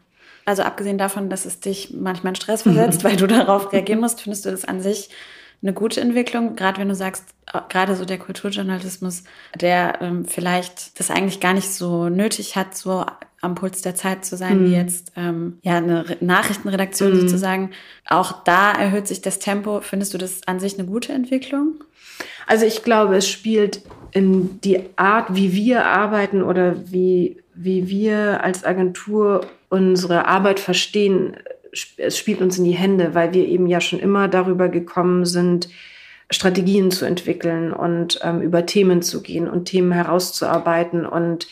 Also 0.46 0.64
abgesehen 0.64 0.98
davon, 0.98 1.30
dass 1.30 1.46
es 1.46 1.60
dich 1.60 1.94
manchmal 1.94 2.32
in 2.32 2.36
Stress 2.36 2.62
versetzt, 2.64 3.04
weil 3.04 3.18
du 3.18 3.28
darauf 3.28 3.74
reagieren 3.74 4.00
musst, 4.00 4.22
findest 4.22 4.46
du 4.46 4.52
das 4.52 4.66
an 4.66 4.82
sich 4.82 5.10
eine 5.62 5.74
gute 5.74 6.02
Entwicklung, 6.02 6.56
gerade 6.56 6.80
wenn 6.80 6.90
du 6.90 6.96
sagst, 6.96 7.26
äh, 7.52 7.60
gerade 7.70 7.96
so 7.96 8.06
der 8.06 8.20
Kulturjournalismus, 8.20 9.24
der 9.60 10.02
ähm, 10.02 10.26
vielleicht 10.26 11.00
das 11.00 11.10
eigentlich 11.10 11.40
gar 11.40 11.54
nicht 11.54 11.70
so 11.70 12.10
nötig 12.10 12.56
hat, 12.56 12.78
so 12.78 13.06
am 13.42 13.56
Puls 13.56 13.82
der 13.82 13.96
Zeit 13.96 14.26
zu 14.26 14.38
sein, 14.38 14.62
mhm. 14.62 14.66
wie 14.66 14.76
jetzt 14.76 15.14
ähm, 15.16 15.58
ja 15.64 15.78
eine 15.78 16.06
Nachrichtenredaktion 16.22 17.14
mhm. 17.14 17.22
sozusagen. 17.22 17.72
Auch 18.08 18.44
da 18.44 18.72
erhöht 18.72 19.08
sich 19.08 19.22
das 19.22 19.40
Tempo. 19.40 19.82
Findest 19.82 20.14
du 20.14 20.18
das 20.18 20.42
an 20.48 20.60
sich 20.60 20.78
eine 20.78 20.88
gute 20.88 21.14
Entwicklung? 21.14 21.84
Also 22.48 22.66
ich 22.66 22.84
glaube, 22.84 23.18
es 23.18 23.30
spielt 23.30 23.82
in 24.12 24.60
die 24.62 24.80
Art, 24.96 25.36
wie 25.36 25.54
wir 25.54 25.86
arbeiten 25.86 26.42
oder 26.42 26.76
wie, 26.92 27.44
wie 27.54 27.88
wir 27.90 28.44
als 28.44 28.64
Agentur 28.64 29.46
unsere 29.70 30.26
Arbeit 30.26 30.60
verstehen, 30.60 31.38
es 31.98 32.18
spielt 32.18 32.42
uns 32.42 32.58
in 32.58 32.64
die 32.64 32.72
Hände, 32.72 33.14
weil 33.14 33.34
wir 33.34 33.46
eben 33.48 33.68
ja 33.68 33.82
schon 33.82 34.00
immer 34.00 34.28
darüber 34.28 34.70
gekommen 34.70 35.26
sind, 35.26 35.70
Strategien 36.30 36.92
zu 36.92 37.06
entwickeln 37.06 37.72
und 37.72 38.20
ähm, 38.24 38.42
über 38.42 38.66
Themen 38.66 39.02
zu 39.02 39.22
gehen 39.22 39.48
und 39.48 39.66
Themen 39.66 39.92
herauszuarbeiten. 39.92 41.06
Und 41.06 41.48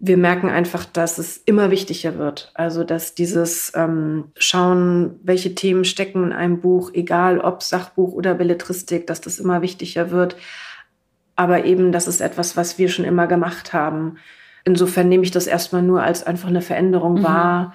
wir 0.00 0.16
merken 0.16 0.48
einfach, 0.48 0.84
dass 0.84 1.18
es 1.18 1.36
immer 1.36 1.70
wichtiger 1.70 2.18
wird. 2.18 2.50
Also, 2.54 2.84
dass 2.84 3.14
dieses 3.14 3.72
ähm, 3.76 4.24
Schauen, 4.36 5.20
welche 5.22 5.54
Themen 5.54 5.84
stecken 5.84 6.24
in 6.24 6.32
einem 6.32 6.60
Buch, 6.60 6.90
egal 6.94 7.38
ob 7.38 7.62
Sachbuch 7.62 8.12
oder 8.12 8.34
Belletristik, 8.34 9.06
dass 9.06 9.20
das 9.20 9.38
immer 9.38 9.62
wichtiger 9.62 10.10
wird. 10.10 10.36
Aber 11.36 11.64
eben, 11.64 11.92
das 11.92 12.08
ist 12.08 12.20
etwas, 12.20 12.56
was 12.56 12.78
wir 12.78 12.88
schon 12.88 13.04
immer 13.04 13.26
gemacht 13.26 13.72
haben. 13.72 14.16
Insofern 14.64 15.08
nehme 15.08 15.24
ich 15.24 15.30
das 15.30 15.46
erstmal 15.46 15.82
nur 15.82 16.02
als 16.02 16.26
einfach 16.26 16.48
eine 16.48 16.62
Veränderung 16.62 17.20
mhm. 17.20 17.22
wahr 17.22 17.74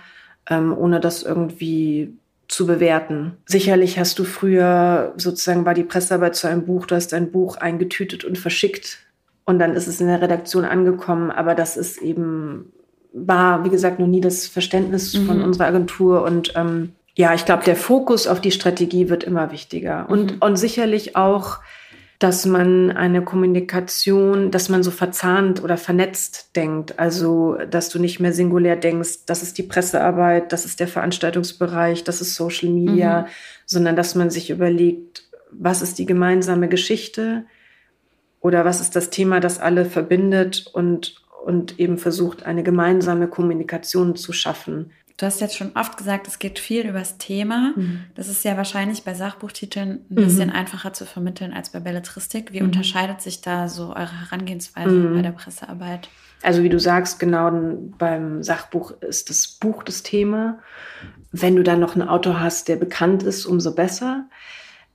ähm, 0.50 0.76
ohne 0.78 1.00
das 1.00 1.24
irgendwie 1.24 2.18
zu 2.48 2.68
bewerten. 2.68 3.38
Sicherlich 3.46 3.98
hast 3.98 4.20
du 4.20 4.24
früher 4.24 5.14
sozusagen 5.18 5.66
war 5.66 5.74
die 5.74 5.84
Pressearbeit 5.84 6.36
zu 6.36 6.48
einem 6.48 6.66
Buch, 6.66 6.86
du 6.86 6.96
hast 6.96 7.14
ein 7.14 7.32
Buch 7.32 7.58
eingetütet 7.58 8.24
und 8.24 8.38
verschickt 8.38 9.00
und 9.46 9.60
dann 9.60 9.74
ist 9.74 9.88
es 9.88 10.02
in 10.02 10.08
der 10.08 10.22
Redaktion 10.22 10.66
angekommen, 10.66 11.32
aber 11.32 11.56
das 11.56 11.78
ist 11.78 12.02
eben 12.02 12.72
war, 13.18 13.64
wie 13.64 13.70
gesagt, 13.70 14.00
noch 14.00 14.08
nie 14.08 14.20
das 14.20 14.46
Verständnis 14.48 15.14
mhm. 15.14 15.26
von 15.26 15.42
unserer 15.42 15.68
Agentur 15.68 16.24
und 16.24 16.54
ähm, 16.56 16.92
ja, 17.16 17.34
ich 17.34 17.46
glaube, 17.46 17.64
der 17.64 17.78
Fokus 17.78 18.28
auf 18.28 18.42
die 18.42 18.52
Strategie 18.52 19.08
wird 19.10 19.24
immer 19.24 19.52
wichtiger 19.52 20.10
und, 20.10 20.34
mhm. 20.34 20.38
und 20.42 20.58
sicherlich 20.58 21.16
auch 21.16 21.60
dass 22.20 22.46
man 22.46 22.92
eine 22.92 23.22
Kommunikation, 23.24 24.50
dass 24.50 24.70
man 24.70 24.84
so 24.84 24.92
verzahnt 24.92 25.62
oder 25.62 25.78
vernetzt 25.78 26.56
denkt. 26.56 26.98
Also, 26.98 27.58
dass 27.70 27.90
du 27.90 28.00
nicht 28.00 28.20
mehr 28.20 28.32
singulär 28.32 28.78
denkst, 28.78 29.26
das 29.26 29.44
ist 29.44 29.58
die 29.58 29.64
Pressearbeit, 29.64 30.54
das 30.54 30.66
ist 30.66 30.80
der 30.80 30.88
Veranstaltungsbereich, 30.88 32.04
das 32.06 32.22
ist 32.22 32.36
Social 32.36 32.70
Media, 32.70 33.22
mhm. 33.22 33.26
sondern 33.66 33.96
dass 33.96 34.16
man 34.16 34.30
sich 34.30 34.50
überlegt, 34.50 35.24
was 35.52 35.82
ist 35.82 36.00
die 36.00 36.06
gemeinsame 36.06 36.70
Geschichte 36.70 37.46
oder 38.46 38.64
was 38.64 38.80
ist 38.80 38.96
das 38.96 39.10
Thema, 39.10 39.40
das 39.40 39.58
alle 39.58 39.86
verbindet 39.86 40.68
und, 40.72 41.16
und 41.44 41.80
eben 41.80 41.98
versucht, 41.98 42.46
eine 42.46 42.62
gemeinsame 42.62 43.28
Kommunikation 43.28 44.16
zu 44.16 44.34
schaffen. 44.34 44.92
Du 45.18 45.26
hast 45.26 45.42
jetzt 45.42 45.58
schon 45.58 45.72
oft 45.74 45.98
gesagt, 45.98 46.28
es 46.28 46.38
geht 46.38 46.60
viel 46.60 46.88
übers 46.88 47.18
Thema. 47.18 47.74
Mhm. 47.76 48.02
Das 48.14 48.28
ist 48.28 48.46
ja 48.46 48.56
wahrscheinlich 48.56 49.02
bei 49.02 49.16
Sachbuchtiteln 49.16 49.90
ein 49.90 50.06
mhm. 50.10 50.16
bisschen 50.16 50.52
einfacher 50.52 50.94
zu 50.94 51.08
vermitteln 51.08 51.54
als 51.54 51.72
bei 51.72 51.80
Belletristik. 51.80 52.54
Wie 52.54 52.60
mhm. 52.60 52.68
unterscheidet 52.68 53.20
sich 53.20 53.42
da 53.42 53.68
so 53.68 53.96
eure 53.96 54.22
Herangehensweise 54.22 54.92
mhm. 54.92 55.16
bei 55.16 55.22
der 55.24 55.32
Pressearbeit? 55.32 56.08
Also 56.44 56.62
wie 56.62 56.70
du 56.70 56.80
sagst, 56.80 57.18
genau 57.18 57.50
beim 57.98 58.44
Sachbuch 58.44 58.92
ist 59.02 59.32
das 59.32 59.48
Buch 59.48 59.82
das 59.82 60.04
Thema. 60.04 60.60
Wenn 61.32 61.56
du 61.56 61.64
dann 61.64 61.80
noch 61.80 61.96
einen 61.96 62.08
Autor 62.08 62.40
hast, 62.40 62.68
der 62.68 62.76
bekannt 62.76 63.24
ist, 63.24 63.48
umso 63.48 63.74
besser. 63.74 64.26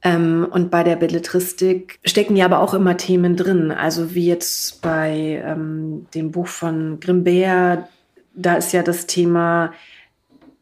Ähm, 0.02 0.46
und 0.50 0.70
bei 0.70 0.82
der 0.82 0.96
Belletristik 0.96 1.98
stecken 2.04 2.36
ja 2.36 2.46
aber 2.46 2.60
auch 2.60 2.74
immer 2.74 2.96
Themen 2.96 3.36
drin. 3.36 3.70
Also 3.70 4.14
wie 4.14 4.26
jetzt 4.26 4.80
bei 4.82 5.42
ähm, 5.44 6.06
dem 6.14 6.30
Buch 6.30 6.46
von 6.46 7.00
Grimbert, 7.00 7.88
da 8.34 8.54
ist 8.54 8.72
ja 8.72 8.82
das 8.82 9.06
Thema 9.06 9.72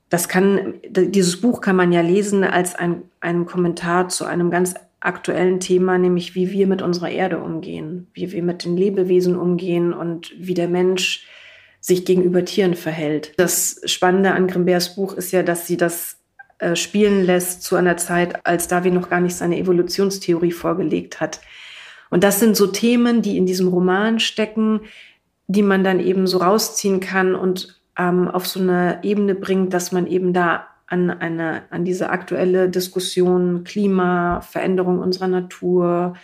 das 0.08 0.28
kann, 0.28 0.74
dieses 0.88 1.40
Buch 1.40 1.60
kann 1.60 1.76
man 1.76 1.92
ja 1.92 2.00
lesen 2.00 2.44
als 2.44 2.74
ein, 2.74 3.02
ein 3.20 3.46
Kommentar 3.46 4.08
zu 4.08 4.24
einem 4.24 4.50
ganz 4.50 4.74
aktuellen 5.00 5.60
Thema, 5.60 5.98
nämlich 5.98 6.34
wie 6.34 6.50
wir 6.50 6.66
mit 6.66 6.82
unserer 6.82 7.10
Erde 7.10 7.38
umgehen, 7.38 8.08
wie 8.14 8.32
wir 8.32 8.42
mit 8.42 8.64
den 8.64 8.76
Lebewesen 8.76 9.36
umgehen 9.36 9.92
und 9.92 10.32
wie 10.38 10.54
der 10.54 10.68
Mensch 10.68 11.26
sich 11.80 12.04
gegenüber 12.04 12.44
Tieren 12.44 12.74
verhält. 12.74 13.34
Das 13.36 13.80
Spannende 13.84 14.32
an 14.32 14.48
Grimberts 14.48 14.96
Buch 14.96 15.12
ist 15.14 15.30
ja, 15.30 15.42
dass 15.42 15.66
sie 15.66 15.76
das 15.76 16.16
äh, 16.58 16.76
spielen 16.76 17.24
lässt 17.24 17.62
zu 17.62 17.76
einer 17.76 17.96
Zeit, 17.96 18.44
als 18.46 18.68
Darwin 18.68 18.94
noch 18.94 19.10
gar 19.10 19.20
nicht 19.20 19.36
seine 19.36 19.58
Evolutionstheorie 19.58 20.52
vorgelegt 20.52 21.20
hat. 21.20 21.40
Und 22.10 22.24
das 22.24 22.40
sind 22.40 22.56
so 22.56 22.66
Themen, 22.66 23.22
die 23.22 23.36
in 23.36 23.46
diesem 23.46 23.68
Roman 23.68 24.18
stecken, 24.18 24.80
die 25.46 25.62
man 25.62 25.84
dann 25.84 26.00
eben 26.00 26.26
so 26.26 26.38
rausziehen 26.38 27.00
kann 27.00 27.34
und 27.34 27.80
ähm, 27.96 28.28
auf 28.28 28.46
so 28.46 28.60
eine 28.60 29.00
Ebene 29.02 29.34
bringt, 29.34 29.72
dass 29.74 29.92
man 29.92 30.06
eben 30.06 30.32
da 30.32 30.66
an, 30.86 31.10
eine, 31.10 31.62
an 31.70 31.84
diese 31.84 32.10
aktuelle 32.10 32.68
Diskussion 32.68 33.64
Klima, 33.64 34.40
Veränderung 34.40 35.00
unserer 35.00 35.28
Natur, 35.28 36.14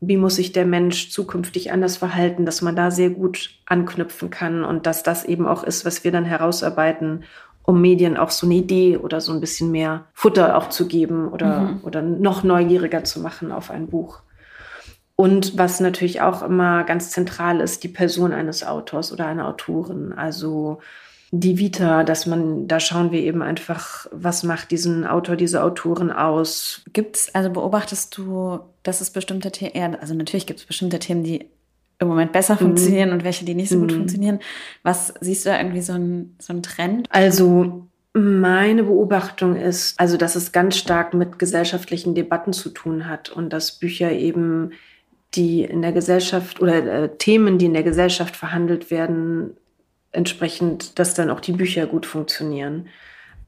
wie 0.00 0.16
muss 0.16 0.36
sich 0.36 0.52
der 0.52 0.66
Mensch 0.66 1.10
zukünftig 1.10 1.72
anders 1.72 1.96
verhalten, 1.96 2.44
dass 2.44 2.62
man 2.62 2.76
da 2.76 2.90
sehr 2.90 3.10
gut 3.10 3.50
anknüpfen 3.66 4.30
kann 4.30 4.64
und 4.64 4.86
dass 4.86 5.02
das 5.02 5.24
eben 5.24 5.46
auch 5.46 5.64
ist, 5.64 5.84
was 5.84 6.04
wir 6.04 6.12
dann 6.12 6.24
herausarbeiten, 6.24 7.24
um 7.66 7.80
Medien 7.80 8.16
auch 8.16 8.30
so 8.30 8.46
eine 8.46 8.54
Idee 8.54 8.96
oder 8.96 9.20
so 9.20 9.32
ein 9.32 9.40
bisschen 9.40 9.70
mehr 9.70 10.06
Futter 10.14 10.56
auch 10.56 10.68
zu 10.68 10.86
geben 10.86 11.28
oder, 11.28 11.60
mhm. 11.60 11.80
oder 11.82 12.00
noch 12.00 12.44
neugieriger 12.44 13.04
zu 13.04 13.20
machen 13.20 13.52
auf 13.52 13.70
ein 13.70 13.88
Buch. 13.88 14.20
Und 15.16 15.58
was 15.58 15.80
natürlich 15.80 16.20
auch 16.20 16.42
immer 16.42 16.84
ganz 16.84 17.10
zentral 17.10 17.60
ist, 17.60 17.82
die 17.82 17.88
Person 17.88 18.32
eines 18.32 18.64
Autors 18.64 19.12
oder 19.12 19.26
einer 19.26 19.48
Autorin. 19.48 20.12
Also 20.12 20.78
die 21.32 21.58
Vita, 21.58 22.04
dass 22.04 22.26
man, 22.26 22.68
da 22.68 22.78
schauen 22.78 23.10
wir 23.10 23.20
eben 23.20 23.42
einfach, 23.42 24.06
was 24.12 24.44
macht 24.44 24.70
diesen 24.70 25.06
Autor, 25.06 25.34
diese 25.34 25.64
Autorin 25.64 26.12
aus. 26.12 26.82
Gibt 26.92 27.16
es, 27.16 27.34
also 27.34 27.50
beobachtest 27.50 28.16
du, 28.16 28.60
dass 28.84 29.00
es 29.00 29.10
bestimmte 29.10 29.50
Themen, 29.50 29.96
also 29.96 30.14
natürlich 30.14 30.46
gibt 30.46 30.60
es 30.60 30.66
bestimmte 30.66 30.98
Themen, 31.00 31.24
die 31.24 31.50
im 31.98 32.08
Moment 32.08 32.32
besser 32.32 32.54
mhm. 32.54 32.58
funktionieren 32.58 33.12
und 33.12 33.24
welche, 33.24 33.44
die 33.44 33.54
nicht 33.54 33.70
so 33.70 33.78
gut 33.78 33.92
mhm. 33.92 33.96
funktionieren. 33.96 34.40
Was 34.82 35.14
siehst 35.20 35.44
du 35.44 35.50
da 35.50 35.58
irgendwie 35.58 35.80
so 35.80 35.92
ein, 35.92 36.36
so 36.38 36.58
Trend? 36.60 37.08
Also 37.10 37.86
meine 38.12 38.84
Beobachtung 38.84 39.56
ist, 39.56 39.98
also 40.00 40.16
dass 40.16 40.36
es 40.36 40.52
ganz 40.52 40.76
stark 40.76 41.14
mit 41.14 41.38
gesellschaftlichen 41.38 42.14
Debatten 42.14 42.52
zu 42.52 42.70
tun 42.70 43.08
hat 43.08 43.28
und 43.30 43.52
dass 43.52 43.72
Bücher 43.72 44.12
eben 44.12 44.72
die 45.34 45.64
in 45.64 45.82
der 45.82 45.92
Gesellschaft 45.92 46.60
oder 46.60 46.84
äh, 46.84 47.16
Themen, 47.18 47.58
die 47.58 47.66
in 47.66 47.74
der 47.74 47.82
Gesellschaft 47.82 48.36
verhandelt 48.36 48.90
werden, 48.90 49.56
entsprechend, 50.12 50.98
dass 50.98 51.14
dann 51.14 51.30
auch 51.30 51.40
die 51.40 51.52
Bücher 51.52 51.86
gut 51.86 52.06
funktionieren. 52.06 52.88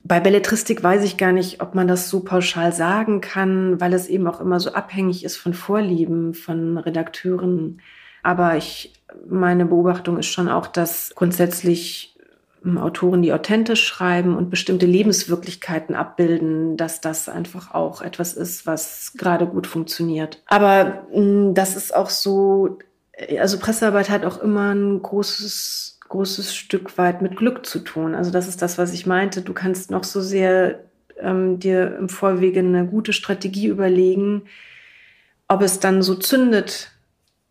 Bei 0.05 0.21
Belletristik 0.21 0.83
weiß 0.83 1.03
ich 1.05 1.17
gar 1.17 1.33
nicht, 1.33 1.63
ob 1.63 1.75
man 1.75 1.89
das 1.89 2.09
so 2.09 2.21
pauschal 2.21 2.73
sagen 2.73 3.21
kann, 3.21 3.81
weil 3.81 3.95
es 3.95 4.07
eben 4.07 4.27
auch 4.27 4.41
immer 4.41 4.61
so 4.61 4.73
abhängig 4.73 5.25
ist 5.25 5.37
von 5.37 5.55
Vorlieben, 5.55 6.35
von 6.35 6.79
Redakteuren. 6.79 7.81
Aber 8.23 8.57
ich, 8.57 8.93
meine 9.29 9.65
Beobachtung 9.65 10.19
ist 10.19 10.27
schon 10.27 10.49
auch, 10.49 10.67
dass 10.67 11.13
grundsätzlich 11.15 12.17
ähm, 12.65 12.79
Autoren, 12.79 13.23
die 13.23 13.33
authentisch 13.33 13.85
schreiben 13.85 14.37
und 14.37 14.51
bestimmte 14.51 14.87
Lebenswirklichkeiten 14.87 15.95
abbilden, 15.95 16.77
dass 16.77 17.01
das 17.01 17.29
einfach 17.29 17.75
auch 17.75 18.03
etwas 18.03 18.35
ist, 18.35 18.67
was 18.67 19.13
gerade 19.17 19.47
gut 19.47 19.67
funktioniert. 19.67 20.43
Aber 20.47 21.07
mm, 21.15 21.55
das 21.55 21.77
ist 21.77 21.95
auch 21.95 22.11
so, 22.11 22.79
äh, 23.13 23.39
also 23.39 23.59
Pressearbeit 23.59 24.11
hat 24.11 24.25
auch 24.25 24.41
immer 24.41 24.75
ein 24.75 25.03
großes 25.03 25.99
großes 26.09 26.55
Stück 26.55 26.97
weit 26.99 27.23
mit 27.23 27.37
Glück 27.37 27.67
zu 27.67 27.81
tun. 27.81 28.15
Also 28.15 28.31
das 28.31 28.49
ist 28.49 28.63
das, 28.63 28.79
was 28.79 28.93
ich 28.93 29.07
meinte. 29.07 29.43
Du 29.43 29.53
kannst 29.53 29.91
noch 29.91 30.05
so 30.05 30.21
sehr 30.21 30.81
ähm, 31.21 31.59
dir 31.59 31.97
im 31.97 32.09
Vorwege 32.09 32.61
eine 32.61 32.87
gute 32.87 33.13
Strategie 33.13 33.67
überlegen, 33.67 34.43
ob 35.49 35.63
es 35.63 35.81
dann 35.81 36.03
so 36.03 36.15
zündet. 36.15 36.93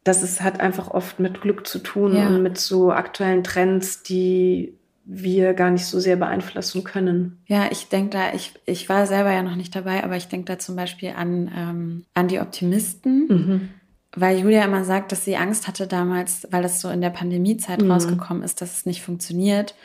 Das 0.07 0.23
ist, 0.23 0.41
hat 0.41 0.59
einfach 0.59 0.89
oft 0.89 1.19
mit 1.19 1.41
Glück 1.41 1.67
zu 1.67 1.79
tun 1.79 2.15
ja. 2.15 2.27
und 2.27 2.43
mit 2.43 2.57
so 2.57 2.91
aktuellen 2.91 3.43
Trends, 3.43 4.03
die 4.03 4.73
wir 5.03 5.53
gar 5.53 5.71
nicht 5.71 5.85
so 5.85 5.99
sehr 5.99 6.17
beeinflussen 6.17 6.83
können. 6.83 7.41
Ja, 7.45 7.67
ich 7.71 7.87
denke 7.87 8.17
da, 8.17 8.33
ich, 8.33 8.53
ich 8.65 8.89
war 8.89 9.05
selber 9.05 9.31
ja 9.31 9.41
noch 9.41 9.55
nicht 9.55 9.75
dabei, 9.75 10.03
aber 10.03 10.17
ich 10.17 10.27
denke 10.27 10.45
da 10.45 10.59
zum 10.59 10.75
Beispiel 10.75 11.13
an, 11.15 11.51
ähm, 11.55 12.05
an 12.13 12.27
die 12.27 12.39
Optimisten. 12.39 13.27
Mhm 13.27 13.69
weil 14.15 14.39
Julia 14.39 14.65
immer 14.65 14.83
sagt, 14.83 15.11
dass 15.11 15.25
sie 15.25 15.37
Angst 15.37 15.67
hatte 15.67 15.85
damals, 15.85 16.47
weil 16.49 16.63
das 16.63 16.81
so 16.81 16.89
in 16.89 17.01
der 17.01 17.11
Pandemiezeit 17.11 17.81
mhm. 17.81 17.91
rausgekommen 17.91 18.41
ist, 18.41 18.61
dass 18.61 18.77
es 18.77 18.85
nicht 18.85 19.03
funktioniert. 19.03 19.75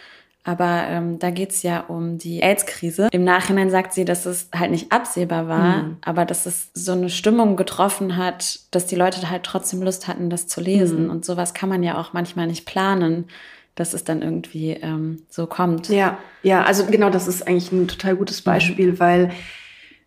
Aber 0.45 0.85
ähm, 0.89 1.19
da 1.21 1.31
geht's 1.31 1.63
ja 1.63 1.81
um 1.81 2.19
die 2.19 2.43
AIDS-Krise. 2.43 3.09
Im 3.13 3.23
Nachhinein 3.23 3.71
sagt 3.71 3.93
sie, 3.93 4.05
dass 4.05 4.27
es 4.27 4.49
halt 4.55 4.73
nicht 4.73 4.91
absehbar 4.91 5.47
war, 5.47 5.83
mhm. 5.83 5.97
aber 6.03 6.25
dass 6.25 6.47
es 6.47 6.71
so 6.75 6.93
eine 6.93 7.11
Stimmung 7.11 7.57
getroffen 7.57 8.17
hat, 8.17 8.59
dass 8.73 8.87
die 8.87 8.97
Leute 8.97 9.31
halt 9.31 9.45
trotzdem 9.45 9.83
Lust 9.83 10.09
hatten, 10.09 10.31
das 10.31 10.49
zu 10.49 10.61
lesen. 10.61 11.05
Mhm. 11.05 11.11
Und 11.11 11.25
sowas 11.25 11.55
kann 11.55 11.69
man 11.69 11.85
ja 11.85 11.97
auch 11.97 12.13
manchmal 12.13 12.49
nicht 12.49 12.67
planen, 12.67 13.27
dass 13.77 13.95
es 13.95 14.03
dann 14.03 14.21
irgendwie 14.21 14.71
ähm, 14.71 15.23
so 15.31 15.47
kommt. 15.47 15.89
Ja, 15.89 16.19
ja, 16.43 16.65
also 16.65 16.87
genau, 16.87 17.09
das 17.09 17.29
ist 17.29 17.47
eigentlich 17.47 17.71
ein 17.71 17.87
total 17.87 18.17
gutes 18.17 18.43
Beispiel, 18.43 18.93
mhm. 18.93 18.99
weil 18.99 19.31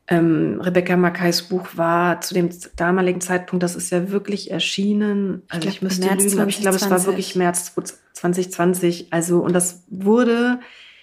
ähm, 0.08 0.62
Rebecca 0.62 0.96
Mackays 0.96 1.42
Buch 1.44 1.70
war 1.76 2.22
zu 2.22 2.36
dem 2.36 2.50
damaligen 2.76 3.22
Zeitpunkt, 3.22 3.64
das 3.64 3.76
ist 3.76 3.90
ja 3.92 4.12
wirklich 4.12 4.52
erschienen. 4.52 5.42
Also 5.50 5.68
ich, 5.68 5.80
glaub, 5.80 5.82
ich 5.82 5.82
müsste 5.82 6.06
März 6.06 6.24
lügen, 6.24 6.40
aber 6.40 6.50
ich 6.50 6.62
glaube, 6.62 6.76
es 6.76 6.92
war 6.92 7.04
wirklich 7.06 7.36
März 7.36 7.74
2020. 8.14 9.08
Also, 9.12 9.40
und 9.40 9.54
das 9.54 9.84
wurde 9.90 10.60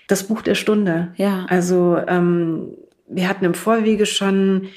das 0.06 0.22
Buch 0.24 0.42
der 0.42 0.54
Stunde. 0.54 1.12
Ja. 1.16 1.46
Also, 1.48 1.96
ähm, 2.06 2.76
wir 3.08 3.28
hatten 3.28 3.44
im 3.44 3.54
Vorwege 3.54 4.06
schon 4.06 4.68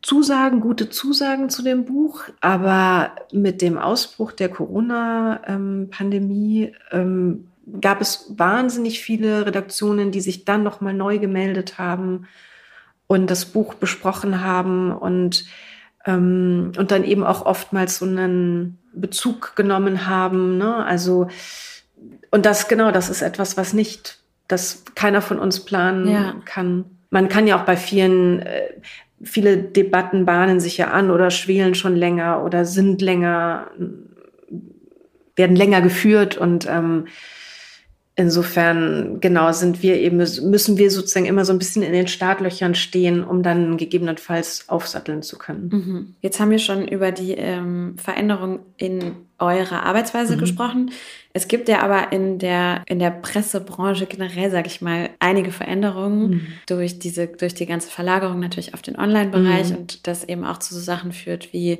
Zusagen, 0.00 0.60
gute 0.60 0.88
Zusagen 0.88 1.50
zu 1.50 1.62
dem 1.62 1.84
Buch, 1.84 2.22
aber 2.40 3.14
mit 3.32 3.60
dem 3.62 3.78
Ausbruch 3.78 4.32
der 4.32 4.48
Corona-Pandemie 4.48 6.72
ähm, 6.90 7.48
gab 7.80 8.00
es 8.00 8.34
wahnsinnig 8.36 8.98
viele 9.00 9.46
Redaktionen, 9.46 10.10
die 10.10 10.22
sich 10.22 10.44
dann 10.44 10.64
nochmal 10.64 10.94
neu 10.94 11.18
gemeldet 11.18 11.78
haben 11.78 12.26
und 13.06 13.30
das 13.30 13.46
Buch 13.46 13.74
besprochen 13.74 14.44
haben 14.44 14.92
und, 14.92 15.44
ähm, 16.06 16.72
und 16.76 16.90
dann 16.90 17.04
eben 17.04 17.24
auch 17.24 17.44
oftmals 17.44 17.98
so 17.98 18.06
einen 18.06 18.78
Bezug 18.94 19.56
genommen 19.56 20.06
haben. 20.06 20.58
Ne? 20.58 20.84
Also, 20.84 21.28
und 22.30 22.46
das 22.46 22.68
genau, 22.68 22.90
das 22.90 23.10
ist 23.10 23.22
etwas, 23.22 23.56
was 23.56 23.72
nicht, 23.72 24.18
das 24.48 24.84
keiner 24.94 25.22
von 25.22 25.38
uns 25.38 25.60
planen 25.60 26.08
ja. 26.08 26.34
kann. 26.44 26.84
Man 27.10 27.28
kann 27.28 27.46
ja 27.46 27.60
auch 27.60 27.64
bei 27.64 27.76
vielen, 27.76 28.40
äh, 28.40 28.68
viele 29.22 29.58
Debatten 29.58 30.24
bahnen 30.24 30.60
sich 30.60 30.78
ja 30.78 30.88
an 30.88 31.10
oder 31.10 31.30
schwelen 31.30 31.74
schon 31.74 31.96
länger 31.96 32.42
oder 32.44 32.64
sind 32.64 33.02
länger, 33.02 33.70
werden 35.36 35.56
länger 35.56 35.80
geführt 35.80 36.36
und 36.36 36.66
ähm, 36.68 37.06
Insofern, 38.14 39.20
genau, 39.20 39.52
sind 39.52 39.82
wir 39.82 39.98
eben, 39.98 40.18
müssen 40.18 40.76
wir 40.76 40.90
sozusagen 40.90 41.24
immer 41.24 41.46
so 41.46 41.52
ein 41.54 41.58
bisschen 41.58 41.82
in 41.82 41.94
den 41.94 42.08
Startlöchern 42.08 42.74
stehen, 42.74 43.24
um 43.24 43.42
dann 43.42 43.78
gegebenenfalls 43.78 44.68
aufsatteln 44.68 45.22
zu 45.22 45.38
können. 45.38 45.70
Mhm. 45.72 46.14
Jetzt 46.20 46.38
haben 46.38 46.50
wir 46.50 46.58
schon 46.58 46.86
über 46.86 47.10
die 47.10 47.32
ähm, 47.32 47.96
Veränderung 47.96 48.58
in 48.76 49.12
eurer 49.38 49.84
Arbeitsweise 49.84 50.36
mhm. 50.36 50.40
gesprochen. 50.40 50.90
Es 51.32 51.48
gibt 51.48 51.70
ja 51.70 51.80
aber 51.80 52.12
in 52.12 52.38
der, 52.38 52.82
in 52.86 52.98
der 52.98 53.10
Pressebranche 53.10 54.04
generell, 54.04 54.50
sage 54.50 54.66
ich 54.66 54.82
mal, 54.82 55.08
einige 55.18 55.50
Veränderungen 55.50 56.30
mhm. 56.30 56.46
durch 56.66 56.98
diese, 56.98 57.28
durch 57.28 57.54
die 57.54 57.66
ganze 57.66 57.88
Verlagerung 57.88 58.40
natürlich 58.40 58.74
auf 58.74 58.82
den 58.82 58.98
Online-Bereich 58.98 59.70
mhm. 59.70 59.76
und 59.76 60.06
das 60.06 60.24
eben 60.24 60.44
auch 60.44 60.58
zu 60.58 60.74
so 60.74 60.80
Sachen 60.80 61.12
führt 61.12 61.54
wie 61.54 61.78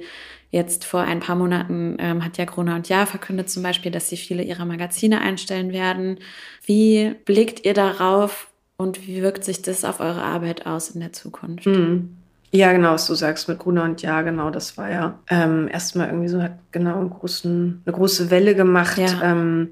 Jetzt 0.52 0.84
vor 0.84 1.00
ein 1.00 1.20
paar 1.20 1.34
Monaten 1.34 1.96
ähm, 1.98 2.22
hat 2.22 2.36
ja 2.36 2.44
Gruner 2.44 2.74
und 2.74 2.90
Jahr 2.90 3.06
verkündet 3.06 3.48
zum 3.48 3.62
Beispiel, 3.62 3.90
dass 3.90 4.10
sie 4.10 4.18
viele 4.18 4.42
ihrer 4.42 4.66
Magazine 4.66 5.22
einstellen 5.22 5.72
werden. 5.72 6.18
Wie 6.66 7.14
blickt 7.24 7.64
ihr 7.64 7.72
darauf 7.72 8.50
und 8.76 9.06
wie 9.06 9.22
wirkt 9.22 9.44
sich 9.44 9.62
das 9.62 9.82
auf 9.82 9.98
eure 9.98 10.22
Arbeit 10.22 10.66
aus 10.66 10.90
in 10.90 11.00
der 11.00 11.14
Zukunft? 11.14 11.64
Mhm. 11.64 12.18
Ja, 12.50 12.70
genau, 12.72 12.92
was 12.92 13.06
du 13.06 13.14
sagst 13.14 13.48
mit 13.48 13.60
Gruner 13.60 13.84
und 13.84 14.02
Ja, 14.02 14.20
genau, 14.20 14.50
das 14.50 14.76
war 14.76 14.90
ja 14.90 15.18
ähm, 15.30 15.68
erstmal 15.68 16.08
irgendwie 16.08 16.28
so, 16.28 16.42
hat 16.42 16.58
genau 16.70 17.02
großen, 17.08 17.80
eine 17.86 17.96
große 17.96 18.30
Welle 18.30 18.54
gemacht. 18.54 18.98
Ja. 18.98 19.22
Ähm, 19.22 19.70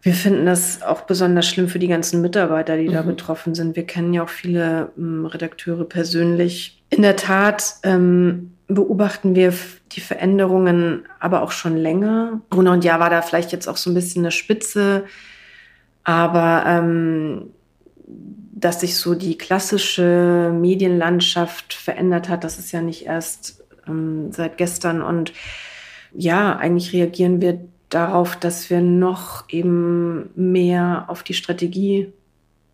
wir 0.00 0.14
finden 0.14 0.46
das 0.46 0.82
auch 0.82 1.02
besonders 1.02 1.46
schlimm 1.46 1.68
für 1.68 1.78
die 1.78 1.88
ganzen 1.88 2.20
Mitarbeiter, 2.20 2.76
die 2.76 2.88
mhm. 2.88 2.92
da 2.92 3.02
betroffen 3.02 3.54
sind. 3.54 3.76
Wir 3.76 3.86
kennen 3.86 4.14
ja 4.14 4.22
auch 4.22 4.28
viele 4.28 4.92
ähm, 4.96 5.26
Redakteure 5.26 5.84
persönlich. 5.84 6.82
In 6.90 7.02
der 7.02 7.16
Tat 7.16 7.74
ähm, 7.82 8.52
beobachten 8.68 9.34
wir 9.34 9.52
die 9.92 10.00
Veränderungen 10.00 11.04
aber 11.18 11.42
auch 11.42 11.50
schon 11.50 11.76
länger. 11.76 12.40
Gruner 12.50 12.72
und 12.72 12.84
Ja 12.84 13.00
war 13.00 13.10
da 13.10 13.22
vielleicht 13.22 13.50
jetzt 13.52 13.66
auch 13.66 13.76
so 13.76 13.90
ein 13.90 13.94
bisschen 13.94 14.22
eine 14.22 14.30
Spitze, 14.30 15.04
aber 16.04 16.64
ähm, 16.66 17.50
dass 18.06 18.80
sich 18.80 18.96
so 18.96 19.14
die 19.14 19.38
klassische 19.38 20.52
Medienlandschaft 20.54 21.74
verändert 21.74 22.28
hat, 22.28 22.44
das 22.44 22.58
ist 22.58 22.72
ja 22.72 22.82
nicht 22.82 23.06
erst 23.06 23.64
ähm, 23.86 24.30
seit 24.32 24.58
gestern. 24.58 25.02
Und 25.02 25.32
ja, 26.12 26.56
eigentlich 26.56 26.92
reagieren 26.92 27.40
wir 27.40 27.60
darauf, 27.88 28.36
dass 28.36 28.70
wir 28.70 28.80
noch 28.80 29.44
eben 29.48 30.30
mehr 30.34 31.04
auf 31.08 31.22
die 31.22 31.34
Strategie, 31.34 32.12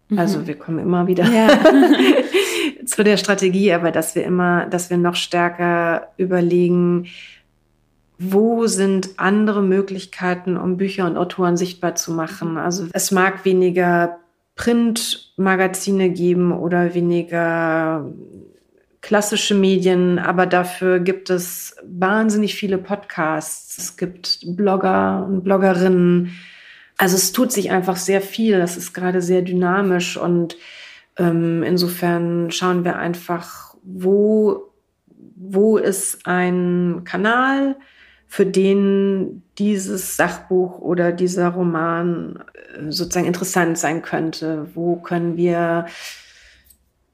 mhm. 0.08 0.18
also 0.18 0.46
wir 0.46 0.56
kommen 0.56 0.78
immer 0.78 1.06
wieder 1.06 1.24
ja. 1.24 1.48
zu 2.86 3.04
der 3.04 3.16
Strategie, 3.16 3.72
aber 3.72 3.90
dass 3.90 4.14
wir 4.14 4.24
immer, 4.24 4.66
dass 4.66 4.90
wir 4.90 4.96
noch 4.96 5.14
stärker 5.14 6.08
überlegen, 6.16 7.06
wo 8.18 8.66
sind 8.66 9.10
andere 9.16 9.62
Möglichkeiten, 9.62 10.56
um 10.56 10.76
Bücher 10.76 11.06
und 11.06 11.16
Autoren 11.16 11.56
sichtbar 11.56 11.94
zu 11.96 12.12
machen. 12.12 12.56
Also 12.56 12.86
es 12.92 13.10
mag 13.10 13.44
weniger 13.44 14.18
Printmagazine 14.54 16.10
geben 16.10 16.52
oder 16.52 16.94
weniger 16.94 18.08
klassische 19.04 19.54
Medien, 19.54 20.18
aber 20.18 20.46
dafür 20.46 20.98
gibt 20.98 21.28
es 21.28 21.76
wahnsinnig 21.84 22.54
viele 22.54 22.78
Podcasts. 22.78 23.76
Es 23.76 23.96
gibt 23.98 24.38
Blogger 24.56 25.26
und 25.28 25.44
Bloggerinnen. 25.44 26.30
Also 26.96 27.16
es 27.16 27.32
tut 27.32 27.52
sich 27.52 27.70
einfach 27.70 27.96
sehr 27.96 28.22
viel. 28.22 28.58
Das 28.58 28.78
ist 28.78 28.94
gerade 28.94 29.20
sehr 29.20 29.42
dynamisch 29.42 30.16
und 30.16 30.56
ähm, 31.18 31.62
insofern 31.62 32.50
schauen 32.50 32.84
wir 32.86 32.96
einfach, 32.96 33.76
wo, 33.82 34.72
wo 35.36 35.76
ist 35.76 36.26
ein 36.26 37.02
Kanal, 37.04 37.76
für 38.26 38.46
den 38.46 39.42
dieses 39.58 40.16
Sachbuch 40.16 40.78
oder 40.78 41.12
dieser 41.12 41.50
Roman 41.50 42.42
äh, 42.54 42.90
sozusagen 42.90 43.26
interessant 43.26 43.76
sein 43.78 44.00
könnte. 44.00 44.66
Wo 44.74 44.96
können 44.96 45.36
wir 45.36 45.86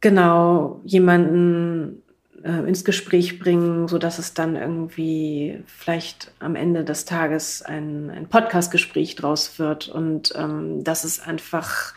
genau 0.01 0.81
jemanden 0.85 2.03
äh, 2.43 2.67
ins 2.67 2.85
Gespräch 2.85 3.39
bringen, 3.39 3.89
so 3.89 3.99
dass 3.99 4.19
es 4.19 4.35
dann 4.35 4.57
irgendwie 4.57 5.63
vielleicht 5.67 6.33
am 6.39 6.57
Ende 6.57 6.85
des 6.85 7.05
Tages 7.05 7.63
ein, 7.63 8.11
ein 8.11 8.29
Podcast-Gespräch 8.29 9.17
draus 9.17 9.59
wird. 9.59 9.89
Und 9.89 10.33
ähm, 10.37 10.83
das 10.85 11.05
ist 11.05 11.27
einfach, 11.27 11.95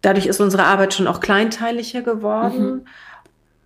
dadurch 0.00 0.26
ist 0.26 0.40
unsere 0.40 0.64
Arbeit 0.64 0.94
schon 0.94 1.06
auch 1.06 1.20
kleinteiliger 1.20 2.02
geworden. 2.02 2.74
Mhm. 2.74 2.86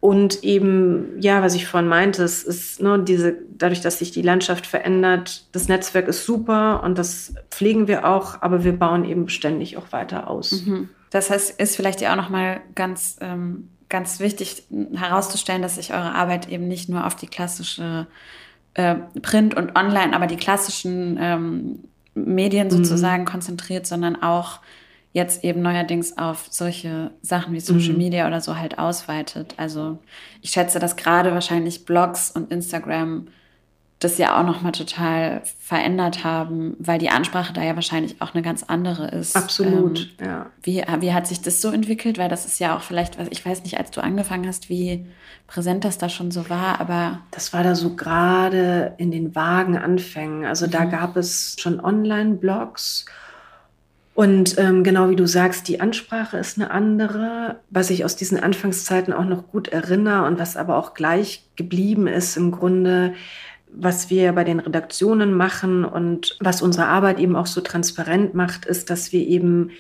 Und 0.00 0.44
eben, 0.44 1.20
ja, 1.20 1.42
was 1.42 1.54
ich 1.54 1.66
vorhin 1.66 1.88
meinte, 1.88 2.22
es 2.22 2.44
ist 2.44 2.80
nur 2.80 2.98
ne, 2.98 3.04
diese, 3.04 3.34
dadurch, 3.50 3.80
dass 3.80 3.98
sich 3.98 4.12
die 4.12 4.22
Landschaft 4.22 4.66
verändert, 4.66 5.46
das 5.52 5.68
Netzwerk 5.68 6.06
ist 6.06 6.24
super 6.24 6.82
und 6.84 6.96
das 6.96 7.34
pflegen 7.50 7.88
wir 7.88 8.06
auch, 8.06 8.40
aber 8.40 8.62
wir 8.62 8.78
bauen 8.78 9.04
eben 9.04 9.28
ständig 9.28 9.76
auch 9.76 9.92
weiter 9.92 10.30
aus. 10.30 10.64
Mhm. 10.64 10.90
Das 11.10 11.30
heißt, 11.30 11.60
ist 11.60 11.76
vielleicht 11.76 12.00
ja 12.00 12.12
auch 12.12 12.16
nochmal 12.16 12.60
ganz 12.74 13.16
ähm, 13.20 13.70
ganz 13.88 14.20
wichtig 14.20 14.64
herauszustellen, 14.94 15.62
dass 15.62 15.76
sich 15.76 15.92
eure 15.92 16.14
Arbeit 16.14 16.48
eben 16.48 16.66
nicht 16.68 16.88
nur 16.88 17.06
auf 17.06 17.14
die 17.14 17.28
klassische 17.28 18.06
äh, 18.74 18.96
Print 19.22 19.54
und 19.54 19.76
Online, 19.76 20.14
aber 20.14 20.26
die 20.26 20.36
klassischen 20.36 21.18
ähm, 21.20 21.84
Medien 22.14 22.68
mhm. 22.68 22.70
sozusagen 22.70 23.22
mhm. 23.22 23.28
konzentriert, 23.28 23.86
sondern 23.86 24.22
auch 24.22 24.60
jetzt 25.12 25.44
eben 25.44 25.62
neuerdings 25.62 26.18
auf 26.18 26.46
solche 26.50 27.10
Sachen 27.22 27.54
wie 27.54 27.60
Social 27.60 27.92
mhm. 27.92 27.98
Media 27.98 28.26
oder 28.26 28.40
so 28.40 28.58
halt 28.58 28.78
ausweitet. 28.78 29.54
Also 29.56 29.98
ich 30.42 30.50
schätze, 30.50 30.78
dass 30.78 30.96
gerade 30.96 31.32
wahrscheinlich 31.32 31.86
Blogs 31.86 32.30
und 32.30 32.50
Instagram 32.52 33.28
das 33.98 34.18
ja 34.18 34.38
auch 34.38 34.44
nochmal 34.44 34.72
total 34.72 35.40
verändert 35.58 36.22
haben, 36.22 36.76
weil 36.78 36.98
die 36.98 37.08
Ansprache 37.08 37.54
da 37.54 37.62
ja 37.62 37.74
wahrscheinlich 37.76 38.20
auch 38.20 38.34
eine 38.34 38.42
ganz 38.42 38.62
andere 38.62 39.08
ist. 39.08 39.34
Absolut, 39.34 40.14
ähm, 40.18 40.26
ja. 40.26 40.46
Wie, 40.62 40.84
wie 41.00 41.14
hat 41.14 41.26
sich 41.26 41.40
das 41.40 41.62
so 41.62 41.70
entwickelt? 41.70 42.18
Weil 42.18 42.28
das 42.28 42.44
ist 42.44 42.58
ja 42.58 42.76
auch 42.76 42.82
vielleicht, 42.82 43.18
was 43.18 43.28
ich 43.30 43.44
weiß 43.44 43.62
nicht, 43.62 43.78
als 43.78 43.90
du 43.90 44.02
angefangen 44.02 44.46
hast, 44.46 44.68
wie 44.68 45.06
präsent 45.46 45.84
das 45.84 45.96
da 45.96 46.10
schon 46.10 46.30
so 46.30 46.50
war, 46.50 46.78
aber. 46.78 47.20
Das 47.30 47.54
war 47.54 47.62
da 47.62 47.74
so 47.74 47.96
gerade 47.96 48.94
in 48.98 49.10
den 49.10 49.34
vagen 49.34 49.78
Anfängen. 49.78 50.44
Also 50.44 50.66
mhm. 50.66 50.72
da 50.72 50.84
gab 50.84 51.16
es 51.16 51.56
schon 51.58 51.80
Online-Blogs. 51.80 53.06
Und 54.12 54.58
ähm, 54.58 54.82
genau 54.82 55.10
wie 55.10 55.16
du 55.16 55.26
sagst, 55.26 55.68
die 55.68 55.80
Ansprache 55.80 56.36
ist 56.36 56.58
eine 56.58 56.70
andere. 56.70 57.60
Was 57.70 57.88
ich 57.88 58.04
aus 58.04 58.16
diesen 58.16 58.42
Anfangszeiten 58.42 59.14
auch 59.14 59.24
noch 59.24 59.48
gut 59.48 59.68
erinnere 59.68 60.26
und 60.26 60.38
was 60.38 60.56
aber 60.56 60.76
auch 60.76 60.92
gleich 60.92 61.44
geblieben 61.56 62.06
ist 62.06 62.36
im 62.36 62.50
Grunde, 62.50 63.14
was 63.78 64.10
wir 64.10 64.32
bei 64.32 64.42
den 64.42 64.58
Redaktionen 64.58 65.34
machen 65.34 65.84
und 65.84 66.36
was 66.40 66.62
unsere 66.62 66.86
Arbeit 66.86 67.18
eben 67.18 67.36
auch 67.36 67.46
so 67.46 67.60
transparent 67.60 68.34
macht, 68.34 68.64
ist, 68.64 68.88
dass 68.88 69.12
wir 69.12 69.20
eben 69.20 69.70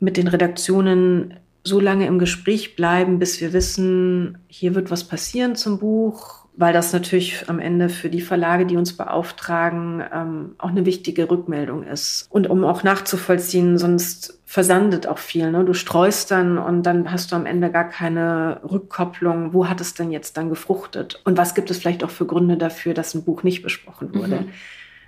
mit 0.00 0.16
den 0.16 0.28
Redaktionen 0.28 1.34
so 1.62 1.78
lange 1.78 2.06
im 2.06 2.18
Gespräch 2.18 2.74
bleiben, 2.74 3.18
bis 3.18 3.40
wir 3.40 3.52
wissen, 3.52 4.38
hier 4.48 4.74
wird 4.74 4.90
was 4.90 5.04
passieren 5.04 5.56
zum 5.56 5.78
Buch, 5.78 6.37
weil 6.58 6.72
das 6.72 6.92
natürlich 6.92 7.48
am 7.48 7.60
Ende 7.60 7.88
für 7.88 8.10
die 8.10 8.20
Verlage, 8.20 8.66
die 8.66 8.76
uns 8.76 8.96
beauftragen, 8.96 10.02
ähm, 10.12 10.56
auch 10.58 10.70
eine 10.70 10.84
wichtige 10.84 11.30
Rückmeldung 11.30 11.84
ist. 11.84 12.26
Und 12.30 12.50
um 12.50 12.64
auch 12.64 12.82
nachzuvollziehen, 12.82 13.78
sonst 13.78 14.40
versandet 14.44 15.06
auch 15.06 15.18
viel. 15.18 15.52
Ne? 15.52 15.64
Du 15.64 15.72
streust 15.72 16.32
dann 16.32 16.58
und 16.58 16.82
dann 16.82 17.12
hast 17.12 17.30
du 17.30 17.36
am 17.36 17.46
Ende 17.46 17.70
gar 17.70 17.88
keine 17.88 18.60
Rückkopplung. 18.68 19.54
Wo 19.54 19.68
hat 19.68 19.80
es 19.80 19.94
denn 19.94 20.10
jetzt 20.10 20.36
dann 20.36 20.48
gefruchtet? 20.48 21.22
Und 21.24 21.38
was 21.38 21.54
gibt 21.54 21.70
es 21.70 21.78
vielleicht 21.78 22.02
auch 22.02 22.10
für 22.10 22.26
Gründe 22.26 22.56
dafür, 22.56 22.92
dass 22.92 23.14
ein 23.14 23.22
Buch 23.22 23.44
nicht 23.44 23.62
besprochen 23.62 24.12
wurde? 24.12 24.40
Mhm. 24.40 24.48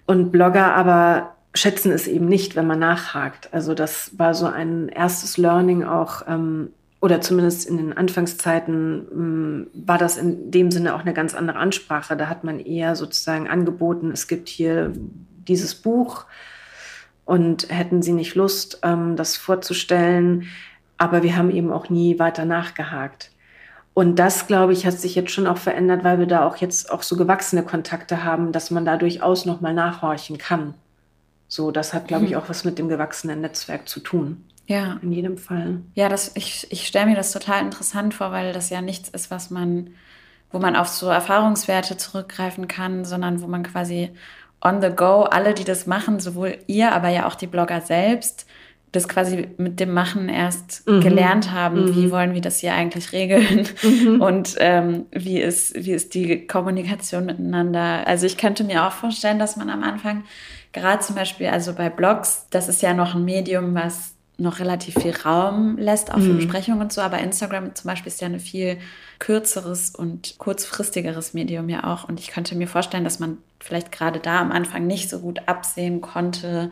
Und 0.07 0.31
Blogger 0.31 0.73
aber 0.77 1.35
schätzen 1.53 1.91
es 1.91 2.07
eben 2.07 2.27
nicht, 2.27 2.55
wenn 2.55 2.69
man 2.69 2.79
nachhakt. 2.79 3.53
Also 3.53 3.75
das 3.75 4.17
war 4.17 4.35
so 4.35 4.47
ein 4.47 4.89
erstes 4.89 5.37
Learning 5.37 5.83
auch. 5.83 6.23
Ähm, 6.29 6.71
oder 7.01 7.21
zumindest 7.21 7.67
in 7.67 7.79
den 7.79 7.97
Anfangszeiten 7.97 9.07
hm, 9.11 9.67
war 9.73 9.99
das 9.99 10.19
in 10.19 10.51
dem 10.51 10.71
Sinne 10.71 10.95
auch 10.95 11.01
eine 11.01 11.15
ganz 11.15 11.35
andere 11.35 11.59
Ansprache. 11.59 12.17
Da 12.17 12.29
hat 12.29 12.45
man 12.45 12.61
eher 12.61 12.95
sozusagen 12.95 13.49
angeboten, 13.49 14.11
es 14.13 14.29
gibt 14.29 14.49
hier 14.49 14.93
dieses 15.49 15.75
Buch 15.75 16.27
und 17.25 17.71
hätten 17.71 18.03
Sie 18.03 18.13
nicht 18.13 18.35
Lust, 18.35 18.81
ähm, 18.83 19.17
das 19.17 19.37
vorzustellen. 19.37 20.49
Aber 20.99 21.23
wir 21.23 21.37
haben 21.37 21.51
eben 21.51 21.73
auch 21.73 21.89
nie 21.89 22.19
weiter 22.19 22.45
nachgehakt. 22.45 23.31
Und 23.95 24.19
das, 24.19 24.47
glaube 24.47 24.73
ich, 24.73 24.87
hat 24.87 24.99
sich 24.99 25.15
jetzt 25.15 25.33
schon 25.33 25.47
auch 25.47 25.57
verändert, 25.57 26.05
weil 26.05 26.19
wir 26.19 26.27
da 26.27 26.47
auch 26.47 26.57
jetzt 26.57 26.93
auch 26.93 27.03
so 27.03 27.17
gewachsene 27.17 27.63
Kontakte 27.63 28.25
haben, 28.25 28.53
dass 28.53 28.71
man 28.71 28.85
da 28.85 28.97
durchaus 28.97 29.47
nochmal 29.47 29.75
nachhorchen 29.75 30.39
kann. 30.39 30.75
So, 31.49 31.71
das 31.71 31.95
hat, 31.95 32.09
glaube 32.09 32.27
ich, 32.27 32.33
hm. 32.33 32.39
auch 32.39 32.49
was 32.49 32.65
mit 32.65 32.79
dem 32.79 32.89
gewachsenen 32.89 33.41
Netzwerk 33.41 33.89
zu 33.89 34.01
tun. 34.01 34.45
Ja. 34.71 35.01
In 35.03 35.11
jedem 35.11 35.37
Fall. 35.37 35.81
Ja, 35.95 36.09
das, 36.09 36.31
ich, 36.37 36.69
ich 36.71 36.87
stelle 36.87 37.07
mir 37.07 37.17
das 37.17 37.33
total 37.33 37.61
interessant 37.61 38.15
vor, 38.15 38.31
weil 38.31 38.53
das 38.53 38.71
ja 38.71 38.81
nichts 38.81 39.09
ist, 39.09 39.29
was 39.29 39.51
man, 39.51 39.91
wo 40.53 40.61
man 40.61 40.77
auf 40.77 40.87
so 40.87 41.09
Erfahrungswerte 41.09 41.97
zurückgreifen 41.97 42.69
kann, 42.69 43.05
sondern 43.05 43.43
wo 43.43 43.49
man 43.49 43.65
quasi 43.65 44.11
on 44.63 44.81
the 44.81 44.91
go, 44.91 45.23
alle, 45.23 45.55
die 45.55 45.65
das 45.65 45.89
machen, 45.89 46.21
sowohl 46.21 46.57
ihr, 46.69 46.93
aber 46.93 47.09
ja 47.09 47.27
auch 47.27 47.35
die 47.35 47.49
Blogger 47.49 47.81
selbst, 47.81 48.47
das 48.93 49.09
quasi 49.09 49.49
mit 49.57 49.81
dem 49.81 49.93
Machen 49.93 50.29
erst 50.29 50.89
mhm. 50.89 51.01
gelernt 51.01 51.51
haben, 51.51 51.87
mhm. 51.87 51.97
wie 51.97 52.13
wollen 52.13 52.35
wir 52.35 52.41
das 52.41 52.61
hier 52.61 52.75
eigentlich 52.75 53.11
regeln 53.11 53.67
mhm. 53.83 54.21
und 54.21 54.55
ähm, 54.61 55.07
wie, 55.11 55.41
ist, 55.41 55.75
wie 55.75 55.93
ist 55.93 56.15
die 56.15 56.47
Kommunikation 56.47 57.27
miteinander. 57.27 58.07
Also 58.07 58.25
ich 58.25 58.37
könnte 58.37 58.63
mir 58.63 58.87
auch 58.87 58.93
vorstellen, 58.93 59.41
dass 59.41 59.57
man 59.57 59.69
am 59.69 59.83
Anfang, 59.83 60.23
gerade 60.73 61.01
zum 61.01 61.17
Beispiel, 61.17 61.49
also 61.49 61.73
bei 61.73 61.91
Blogs, 61.91 62.47
das 62.51 62.69
ist 62.69 62.83
ja 62.83 62.95
noch 62.95 63.17
ein 63.17 63.25
Medium, 63.25 63.75
was 63.75 64.15
noch 64.41 64.59
relativ 64.59 64.95
viel 64.95 65.15
Raum 65.15 65.77
lässt, 65.79 66.13
auch 66.13 66.19
für 66.19 66.33
mhm. 66.33 66.39
Besprechungen 66.39 66.81
und 66.81 66.93
so. 66.93 67.01
Aber 67.01 67.19
Instagram 67.19 67.75
zum 67.75 67.89
Beispiel 67.89 68.11
ist 68.11 68.21
ja 68.21 68.29
ein 68.29 68.41
viel 68.41 68.79
kürzeres 69.19 69.91
und 69.95 70.37
kurzfristigeres 70.39 71.35
Medium 71.35 71.69
ja 71.69 71.85
auch. 71.85 72.09
Und 72.09 72.19
ich 72.21 72.29
könnte 72.29 72.57
mir 72.57 72.67
vorstellen, 72.67 73.05
dass 73.05 73.21
man 73.21 73.39
vielleicht 73.61 73.93
gerade 73.93 74.19
da 74.19 74.41
am 74.41 74.51
Anfang 74.51 74.87
nicht 74.87 75.11
so 75.11 75.21
gut 75.21 75.41
absehen 75.47 76.01
konnte, 76.01 76.71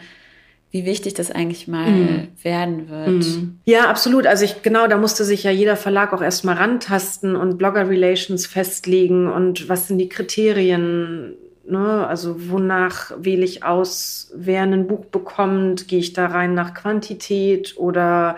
wie 0.70 0.84
wichtig 0.84 1.14
das 1.14 1.30
eigentlich 1.30 1.66
mal 1.66 1.90
mm. 1.90 2.28
werden 2.42 2.88
wird. 2.90 3.24
Mm. 3.24 3.58
Ja, 3.64 3.88
absolut. 3.88 4.26
Also 4.26 4.44
ich 4.44 4.62
genau, 4.62 4.86
da 4.86 4.98
musste 4.98 5.24
sich 5.24 5.42
ja 5.42 5.50
jeder 5.50 5.76
Verlag 5.76 6.12
auch 6.12 6.20
erstmal 6.20 6.56
rantasten 6.56 7.36
und 7.36 7.56
Blogger 7.56 7.88
Relations 7.88 8.46
festlegen 8.46 9.30
und 9.30 9.68
was 9.68 9.88
sind 9.88 9.98
die 9.98 10.10
Kriterien 10.10 11.34
Ne? 11.68 12.06
Also 12.06 12.50
wonach 12.50 13.12
wähle 13.18 13.44
ich 13.44 13.62
aus, 13.62 14.30
wer 14.34 14.62
ein 14.62 14.86
Buch 14.86 15.04
bekommt? 15.06 15.86
Gehe 15.88 15.98
ich 15.98 16.14
da 16.14 16.26
rein 16.26 16.54
nach 16.54 16.72
Quantität 16.74 17.74
oder 17.76 18.36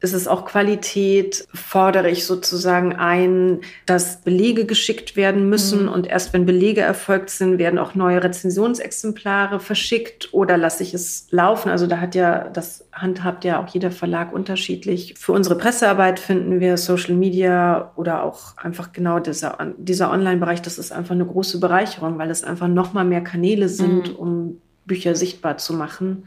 ist 0.00 0.12
es 0.12 0.28
auch 0.28 0.44
Qualität? 0.44 1.46
Fordere 1.54 2.10
ich 2.10 2.26
sozusagen 2.26 2.94
ein, 2.94 3.60
dass 3.86 4.20
Belege 4.20 4.66
geschickt 4.66 5.16
werden 5.16 5.48
müssen 5.48 5.84
mhm. 5.84 5.88
und 5.88 6.06
erst 6.06 6.34
wenn 6.34 6.44
Belege 6.44 6.82
erfolgt 6.82 7.30
sind, 7.30 7.58
werden 7.58 7.78
auch 7.78 7.94
neue 7.94 8.22
Rezensionsexemplare 8.22 9.58
verschickt 9.58 10.28
oder 10.32 10.58
lasse 10.58 10.82
ich 10.82 10.92
es 10.92 11.28
laufen? 11.30 11.70
Also 11.70 11.86
da 11.86 11.98
hat 11.98 12.14
ja, 12.14 12.48
das 12.50 12.86
handhabt 12.92 13.44
ja 13.44 13.62
auch 13.62 13.68
jeder 13.68 13.90
Verlag 13.90 14.34
unterschiedlich. 14.34 15.14
Für 15.16 15.32
unsere 15.32 15.56
Pressearbeit 15.56 16.20
finden 16.20 16.60
wir 16.60 16.76
Social 16.76 17.14
Media 17.14 17.92
oder 17.96 18.22
auch 18.22 18.56
einfach 18.58 18.92
genau 18.92 19.18
dieser, 19.18 19.56
dieser 19.78 20.10
Online-Bereich, 20.10 20.60
das 20.60 20.78
ist 20.78 20.92
einfach 20.92 21.14
eine 21.14 21.26
große 21.26 21.58
Bereicherung, 21.58 22.18
weil 22.18 22.30
es 22.30 22.44
einfach 22.44 22.68
noch 22.68 22.92
mal 22.92 23.04
mehr 23.04 23.22
Kanäle 23.22 23.70
sind, 23.70 24.10
mhm. 24.10 24.16
um 24.16 24.60
Bücher 24.84 25.14
sichtbar 25.14 25.56
zu 25.56 25.72
machen. 25.72 26.24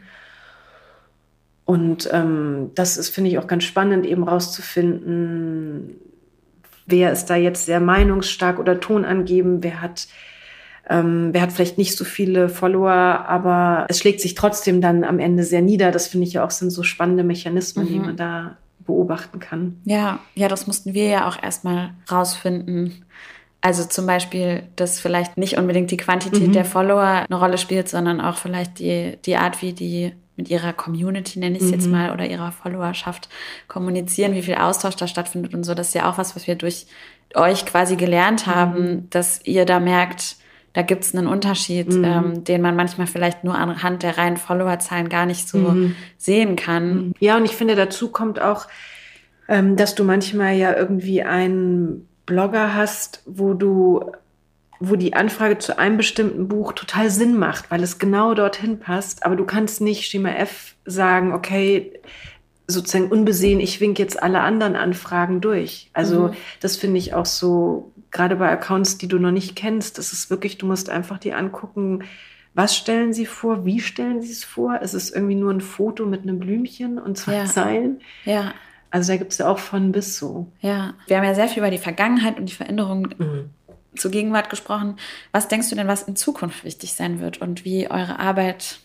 Und 1.70 2.10
ähm, 2.12 2.72
das 2.74 2.98
ist, 2.98 3.10
finde 3.10 3.30
ich, 3.30 3.38
auch 3.38 3.46
ganz 3.46 3.64
spannend, 3.64 4.04
eben 4.04 4.24
rauszufinden, 4.24 5.98
wer 6.88 7.12
ist 7.12 7.28
da 7.28 7.36
jetzt 7.36 7.68
sehr 7.68 7.80
meinungsstark 7.80 8.58
oder 8.58 8.80
tonangeben, 8.80 9.62
wer 9.62 9.80
hat, 9.80 10.08
ähm, 10.90 11.30
wer 11.32 11.44
hat 11.44 11.52
vielleicht 11.52 11.78
nicht 11.78 11.96
so 11.96 12.06
viele 12.06 12.50
Follower, 12.50 12.90
aber 12.90 13.86
es 13.88 14.00
schlägt 14.00 14.20
sich 14.20 14.34
trotzdem 14.34 14.82
dann 14.82 15.04
am 15.04 15.20
Ende 15.20 15.44
sehr 15.44 15.62
nieder. 15.62 15.92
Das 15.92 16.08
finde 16.08 16.26
ich 16.26 16.34
ja 16.34 16.44
auch 16.44 16.50
sind 16.50 16.72
so 16.72 16.82
spannende 16.82 17.24
Mechanismen, 17.24 17.86
mhm. 17.86 17.90
die 17.90 18.00
man 18.00 18.18
da 18.18 18.58
beobachten 18.80 19.40
kann. 19.40 19.80
Ja, 19.86 20.18
ja, 20.34 20.48
das 20.48 20.66
mussten 20.66 20.96
wir 20.96 21.06
ja 21.06 21.28
auch 21.28 21.38
erstmal 21.40 21.92
rausfinden. 22.12 23.06
Also 23.62 23.84
zum 23.84 24.08
Beispiel, 24.08 24.64
dass 24.76 25.00
vielleicht 25.00 25.38
nicht 25.38 25.60
unbedingt 25.60 25.92
die 25.92 25.98
Quantität 25.98 26.48
mhm. 26.48 26.54
der 26.54 26.66
Follower 26.66 27.28
eine 27.30 27.40
Rolle 27.40 27.60
spielt, 27.60 27.90
sondern 27.90 28.22
auch 28.22 28.38
vielleicht 28.38 28.80
die, 28.80 29.20
die 29.24 29.36
Art, 29.36 29.62
wie 29.62 29.74
die 29.74 30.14
mit 30.40 30.50
ihrer 30.50 30.72
Community, 30.72 31.38
nenne 31.38 31.58
ich 31.58 31.64
es 31.64 31.68
mhm. 31.68 31.74
jetzt 31.74 31.88
mal, 31.88 32.12
oder 32.14 32.26
ihrer 32.26 32.54
Followerschaft 32.54 33.28
kommunizieren, 33.68 34.34
wie 34.34 34.42
viel 34.42 34.56
Austausch 34.56 34.96
da 34.96 35.06
stattfindet 35.06 35.54
und 35.54 35.66
so. 35.66 35.74
Das 35.74 35.90
ist 35.90 35.96
ja 35.96 36.10
auch 36.10 36.18
was, 36.18 36.34
was 36.38 36.48
wir 36.48 36.56
durch 36.56 36.88
euch 37.36 37.66
quasi 37.66 37.98
gelernt 37.98 38.48
haben, 38.48 38.92
mhm. 38.92 39.10
dass 39.10 39.46
ihr 39.46 39.66
da 39.66 39.82
merkt, 39.82 40.38
da 40.72 40.82
gibt 40.82 41.04
es 41.04 41.14
einen 41.14 41.28
Unterschied, 41.28 41.92
mhm. 41.92 42.04
ähm, 42.06 42.44
den 42.46 42.62
man 42.62 42.78
manchmal 42.78 43.06
vielleicht 43.06 43.44
nur 43.44 43.56
anhand 43.56 44.02
der 44.02 44.18
reinen 44.18 44.38
Followerzahlen 44.38 45.10
gar 45.10 45.26
nicht 45.26 45.50
so 45.50 45.58
mhm. 45.58 45.96
sehen 46.18 46.56
kann. 46.56 46.94
Mhm. 46.94 47.14
Ja, 47.20 47.36
und 47.36 47.44
ich 47.44 47.56
finde, 47.58 47.76
dazu 47.76 48.12
kommt 48.12 48.42
auch, 48.42 48.68
ähm, 49.50 49.76
dass 49.76 49.94
du 49.94 50.06
manchmal 50.06 50.56
ja 50.56 50.74
irgendwie 50.74 51.22
einen 51.22 52.08
Blogger 52.26 52.76
hast, 52.76 53.24
wo 53.26 53.54
du 53.54 54.12
wo 54.80 54.96
die 54.96 55.14
Anfrage 55.14 55.58
zu 55.58 55.78
einem 55.78 55.98
bestimmten 55.98 56.48
Buch 56.48 56.74
total 56.74 57.10
Sinn 57.10 57.38
macht, 57.38 57.70
weil 57.70 57.84
es 57.84 58.00
genau 58.00 58.34
dorthin 58.34 58.80
passt. 58.80 59.26
Aber 59.26 59.36
du 59.36 59.46
kannst 59.46 59.82
nicht 59.82 60.06
Schema 60.10 60.30
F 60.30 60.76
sagen, 60.86 61.34
okay, 61.34 62.00
sozusagen 62.68 63.12
unbesehen, 63.12 63.60
ich 63.60 63.82
wink 63.82 63.98
jetzt 64.00 64.22
alle 64.22 64.42
anderen 64.42 64.76
Anfragen 64.76 65.42
durch. 65.42 65.90
Also 65.94 66.30
mhm. 66.30 66.34
das 66.62 66.78
finde 66.78 66.98
ich 67.00 67.14
auch 67.14 67.26
so 67.26 67.92
gerade 68.12 68.36
bei 68.38 68.50
Accounts, 68.50 68.98
die 68.98 69.08
du 69.08 69.20
noch 69.20 69.32
nicht 69.32 69.56
kennst, 69.56 69.98
das 69.98 70.14
ist 70.14 70.30
wirklich, 70.30 70.58
du 70.58 70.66
musst 70.66 70.90
einfach 70.90 71.18
die 71.20 71.34
angucken, 71.34 72.04
was 72.56 72.76
stellen 72.76 73.14
sie 73.14 73.26
vor, 73.26 73.66
wie 73.66 73.80
stellen 73.80 74.22
sie 74.22 74.32
es 74.32 74.44
vor? 74.44 74.82
Ist 74.82 74.94
es 74.94 75.12
irgendwie 75.12 75.36
nur 75.36 75.52
ein 75.54 75.62
Foto 75.62 76.06
mit 76.06 76.24
einem 76.24 76.40
Blümchen 76.40 76.98
und 77.00 77.18
zwei 77.18 77.36
Ja. 77.36 77.46
Zeilen? 77.46 78.02
Ja, 78.26 78.54
Also 78.92 79.12
da 79.14 79.18
gibt 79.18 79.32
es 79.32 79.38
ja 79.38 79.48
auch 79.48 79.60
von 79.60 79.92
bis 79.92 80.18
so. 80.18 80.52
ja. 80.62 80.94
Wir 81.08 81.18
haben 81.18 81.24
ja 81.26 81.36
sehr 81.36 81.48
viel 81.48 81.60
über 81.60 81.70
die 81.72 81.78
Vergangenheit 81.78 82.40
und 82.40 82.48
die 82.50 82.54
Veränderungen 82.54 83.52
zur 83.96 84.12
Gegenwart 84.12 84.50
gesprochen. 84.50 84.98
Was 85.32 85.48
denkst 85.48 85.70
du 85.70 85.76
denn, 85.76 85.88
was 85.88 86.04
in 86.04 86.16
Zukunft 86.16 86.64
wichtig 86.64 86.94
sein 86.94 87.20
wird 87.22 87.40
und 87.42 87.66
wie 87.66 87.90
eure 87.90 88.20
Arbeit 88.20 88.80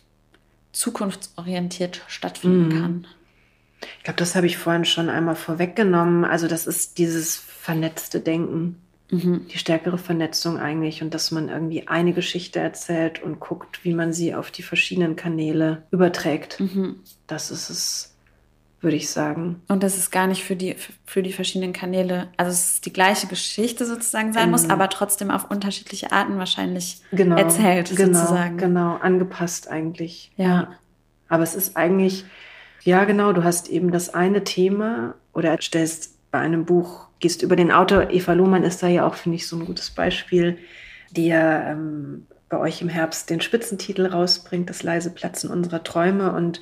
zukunftsorientiert 0.73 2.03
stattfinden 2.09 2.69
Mhm. 2.69 2.81
kann? 2.83 3.07
Ich 3.99 4.05
glaube, 4.05 4.19
das 4.19 4.35
habe 4.35 4.47
ich 4.47 4.57
vorhin 4.57 4.85
schon 4.85 5.09
einmal 5.09 5.37
vorweggenommen. 5.37 6.25
Also 6.25 6.49
das 6.49 6.67
ist 6.67 6.99
dieses 6.99 7.37
vernetzte 7.37 8.21
Denken, 8.21 8.81
Mhm. 9.11 9.47
die 9.53 9.59
stärkere 9.59 9.99
Vernetzung 9.99 10.59
eigentlich 10.59 11.03
und 11.03 11.13
dass 11.13 11.31
man 11.31 11.49
irgendwie 11.51 11.87
eine 11.89 12.15
Geschichte 12.15 12.59
erzählt 12.61 13.23
und 13.23 13.39
guckt, 13.41 13.85
wie 13.85 13.93
man 13.93 14.13
sie 14.15 14.35
auf 14.35 14.51
die 14.51 14.63
verschiedenen 14.63 15.17
Kanäle 15.17 15.83
überträgt. 15.91 16.59
Mhm. 16.61 16.97
Das 17.27 17.51
ist 17.51 17.69
es, 17.69 18.14
würde 18.85 18.97
ich 18.97 19.11
sagen. 19.11 19.61
Und 19.69 19.83
dass 19.83 19.97
es 19.97 20.11
gar 20.11 20.27
nicht 20.29 20.45
für 20.45 20.55
die, 20.55 20.77
für 21.05 21.23
die 21.23 21.33
verschiedenen 21.33 21.73
Kanäle, 21.73 22.29
also 22.37 22.53
es 22.53 22.75
ist 22.75 22.87
die 22.87 22.93
gleiche 22.93 23.27
Geschichte 23.27 23.85
sozusagen 23.87 24.33
sein 24.33 24.51
muss, 24.51 24.65
Mhm. 24.65 24.71
aber 24.71 24.89
trotzdem 24.89 25.31
auf 25.31 25.51
unterschiedliche 25.51 26.13
Arten 26.13 26.39
wahrscheinlich 26.39 27.01
Genau. 27.11 27.37
erzählt 27.37 27.97
genau, 27.97 28.19
sozusagen. 28.19 28.59
Genau, 28.59 28.97
angepasst 28.97 29.69
eigentlich. 29.69 30.31
Ja. 30.37 30.69
Aber 31.29 31.43
es 31.43 31.55
ist 31.57 31.77
eigentlich, 31.77 32.25
ja 32.85 33.05
genau, 33.05 33.33
du 33.33 33.43
hast 33.43 33.69
eben 33.69 33.91
das 33.91 34.13
eine 34.15 34.45
Thema 34.45 35.15
oder 35.33 35.61
stellst 35.61 36.13
bei 36.31 36.39
einem 36.39 36.65
Buch, 36.65 37.07
gehst 37.21 37.43
über 37.43 37.57
den 37.57 37.73
Autor, 37.73 38.11
Eva 38.11 38.35
Lohmann 38.35 38.63
ist 38.65 38.83
da 38.83 38.89
ja 38.89 39.07
auch, 39.07 39.15
finde 39.15 39.37
ich, 39.37 39.49
so 39.49 39.57
ein 39.57 39.65
gutes 39.65 39.91
Beispiel, 39.91 40.59
die 41.11 41.27
ja 41.29 41.71
ähm, 41.71 42.27
bei 42.49 42.59
euch 42.59 42.83
im 42.83 42.89
Herbst 42.89 43.31
den 43.31 43.41
Spitzentitel 43.41 44.07
rausbringt, 44.07 44.69
das 44.69 44.83
leise 44.83 45.11
Platzen 45.11 45.51
unserer 45.51 45.83
Träume 45.83 46.33
und 46.33 46.61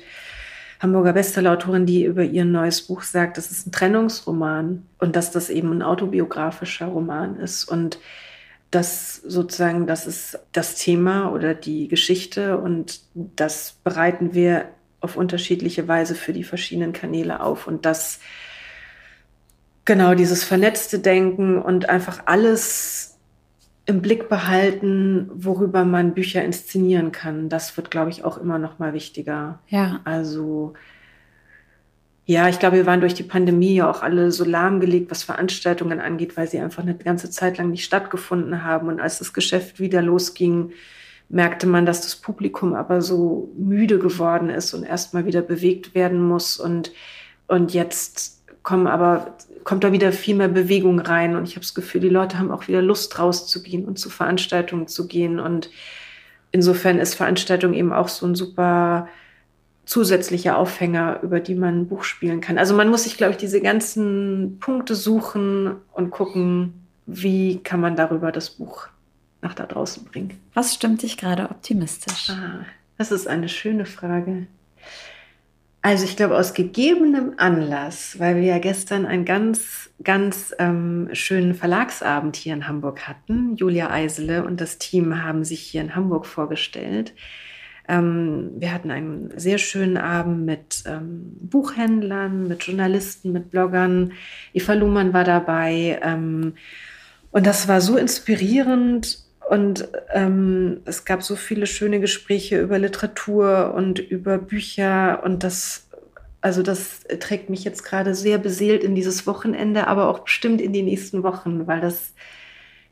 Hamburger 0.83 1.13
Bestsellerautorin, 1.13 1.85
die 1.85 2.03
über 2.03 2.23
ihr 2.23 2.43
neues 2.43 2.81
Buch 2.81 3.03
sagt, 3.03 3.37
das 3.37 3.49
ist 3.49 3.65
ein 3.65 3.71
Trennungsroman 3.71 4.85
und 4.99 5.15
dass 5.15 5.31
das 5.31 5.49
eben 5.49 5.71
ein 5.71 5.81
autobiografischer 5.81 6.87
Roman 6.87 7.37
ist 7.37 7.63
und 7.63 7.99
das 8.69 9.15
sozusagen, 9.15 9.87
das 9.87 10.05
ist 10.07 10.39
das 10.51 10.75
Thema 10.75 11.31
oder 11.31 11.53
die 11.53 11.87
Geschichte 11.87 12.57
und 12.57 12.99
das 13.13 13.77
bereiten 13.83 14.33
wir 14.33 14.65
auf 14.99 15.15
unterschiedliche 15.15 15.87
Weise 15.87 16.15
für 16.15 16.33
die 16.33 16.43
verschiedenen 16.43 16.91
Kanäle 16.91 17.39
auf 17.39 17.65
und 17.65 17.85
das 17.85 18.19
genau 19.85 20.15
dieses 20.15 20.43
vernetzte 20.43 20.99
Denken 20.99 21.61
und 21.61 21.87
einfach 21.87 22.23
alles 22.25 23.12
im 23.85 24.01
Blick 24.01 24.29
behalten, 24.29 25.29
worüber 25.33 25.83
man 25.83 26.13
Bücher 26.13 26.43
inszenieren 26.43 27.11
kann, 27.11 27.49
das 27.49 27.75
wird, 27.75 27.91
glaube 27.91 28.11
ich, 28.11 28.23
auch 28.23 28.37
immer 28.37 28.57
noch 28.57 28.79
mal 28.79 28.93
wichtiger. 28.93 29.59
Ja. 29.67 29.99
Also 30.05 30.73
ja, 32.25 32.47
ich 32.47 32.59
glaube, 32.59 32.77
wir 32.77 32.85
waren 32.85 33.01
durch 33.01 33.13
die 33.13 33.23
Pandemie 33.23 33.75
ja 33.75 33.89
auch 33.89 34.01
alle 34.01 34.31
so 34.31 34.45
lahmgelegt, 34.45 35.11
was 35.11 35.23
Veranstaltungen 35.23 35.99
angeht, 35.99 36.37
weil 36.37 36.47
sie 36.47 36.59
einfach 36.59 36.81
eine 36.83 36.95
ganze 36.95 37.29
Zeit 37.29 37.57
lang 37.57 37.71
nicht 37.71 37.83
stattgefunden 37.83 38.63
haben. 38.63 38.87
Und 38.87 39.01
als 39.01 39.19
das 39.19 39.33
Geschäft 39.33 39.81
wieder 39.81 40.01
losging, 40.01 40.71
merkte 41.27 41.67
man, 41.67 41.85
dass 41.85 41.99
das 42.01 42.15
Publikum 42.15 42.75
aber 42.75 43.01
so 43.01 43.51
müde 43.57 43.99
geworden 43.99 44.49
ist 44.49 44.73
und 44.73 44.83
erstmal 44.83 45.25
wieder 45.25 45.41
bewegt 45.41 45.95
werden 45.95 46.25
muss. 46.25 46.57
Und, 46.57 46.93
und 47.47 47.73
jetzt 47.73 48.42
kommen 48.63 48.87
aber, 48.87 49.35
kommt 49.63 49.83
da 49.83 49.91
wieder 49.91 50.11
viel 50.11 50.35
mehr 50.35 50.47
Bewegung 50.47 50.99
rein. 50.99 51.35
Und 51.35 51.47
ich 51.47 51.51
habe 51.51 51.61
das 51.61 51.75
Gefühl, 51.75 52.01
die 52.01 52.09
Leute 52.09 52.39
haben 52.39 52.51
auch 52.51 52.67
wieder 52.67 52.81
Lust 52.81 53.19
rauszugehen 53.19 53.85
und 53.85 53.99
zu 53.99 54.09
Veranstaltungen 54.09 54.87
zu 54.87 55.07
gehen. 55.07 55.39
Und 55.39 55.69
insofern 56.51 56.99
ist 56.99 57.15
Veranstaltung 57.15 57.73
eben 57.73 57.93
auch 57.93 58.07
so 58.07 58.25
ein 58.25 58.35
super 58.35 59.07
zusätzliche 59.85 60.55
Aufhänger, 60.55 61.19
über 61.23 61.39
die 61.39 61.55
man 61.55 61.81
ein 61.81 61.87
Buch 61.87 62.03
spielen 62.03 62.39
kann. 62.41 62.57
Also 62.57 62.73
man 62.73 62.89
muss 62.89 63.03
sich, 63.03 63.17
glaube 63.17 63.33
ich, 63.33 63.37
diese 63.37 63.61
ganzen 63.61 64.57
Punkte 64.59 64.95
suchen 64.95 65.75
und 65.91 66.09
gucken, 66.09 66.85
wie 67.05 67.61
kann 67.63 67.81
man 67.81 67.97
darüber 67.97 68.31
das 68.31 68.49
Buch 68.49 68.87
nach 69.41 69.53
da 69.53 69.65
draußen 69.65 70.05
bringen. 70.05 70.39
Was 70.53 70.73
stimmt 70.73 71.01
dich 71.01 71.17
gerade 71.17 71.49
optimistisch? 71.49 72.29
Ah, 72.29 72.65
das 72.97 73.11
ist 73.11 73.27
eine 73.27 73.49
schöne 73.49 73.85
Frage. 73.85 74.47
Also 75.85 76.05
ich 76.05 76.15
glaube, 76.15 76.37
aus 76.37 76.53
gegebenem 76.53 77.33
Anlass, 77.35 78.17
weil 78.17 78.37
wir 78.37 78.43
ja 78.43 78.57
gestern 78.57 79.05
einen 79.05 79.25
ganz, 79.25 79.89
ganz 80.01 80.55
ähm, 80.57 81.09
schönen 81.11 81.53
Verlagsabend 81.55 82.37
hier 82.37 82.53
in 82.53 82.69
Hamburg 82.69 83.05
hatten. 83.05 83.57
Julia 83.57 83.91
Eisele 83.91 84.45
und 84.45 84.61
das 84.61 84.77
Team 84.77 85.21
haben 85.21 85.43
sich 85.43 85.59
hier 85.59 85.81
in 85.81 85.93
Hamburg 85.93 86.25
vorgestellt. 86.25 87.13
Ähm, 87.89 88.51
wir 88.55 88.71
hatten 88.71 88.91
einen 88.91 89.37
sehr 89.37 89.57
schönen 89.57 89.97
Abend 89.97 90.45
mit 90.45 90.83
ähm, 90.85 91.35
Buchhändlern, 91.41 92.47
mit 92.47 92.63
Journalisten, 92.63 93.33
mit 93.33 93.51
Bloggern. 93.51 94.13
Eva 94.53 94.75
Luhmann 94.75 95.11
war 95.11 95.25
dabei. 95.25 95.99
Ähm, 96.01 96.53
und 97.31 97.45
das 97.45 97.67
war 97.67 97.81
so 97.81 97.97
inspirierend. 97.97 99.19
Und 99.49 99.87
ähm, 100.11 100.81
es 100.85 101.05
gab 101.05 101.23
so 101.23 101.35
viele 101.35 101.67
schöne 101.67 101.99
Gespräche 101.99 102.61
über 102.61 102.79
Literatur 102.79 103.73
und 103.75 103.99
über 103.99 104.37
Bücher. 104.37 105.21
Und 105.23 105.43
das, 105.43 105.87
also 106.41 106.63
das 106.63 107.01
trägt 107.19 107.49
mich 107.49 107.63
jetzt 107.63 107.83
gerade 107.83 108.15
sehr 108.15 108.37
beseelt 108.37 108.83
in 108.83 108.95
dieses 108.95 109.27
Wochenende, 109.27 109.87
aber 109.87 110.09
auch 110.09 110.19
bestimmt 110.19 110.61
in 110.61 110.73
die 110.73 110.83
nächsten 110.83 111.23
Wochen, 111.23 111.67
weil 111.67 111.81
das 111.81 112.13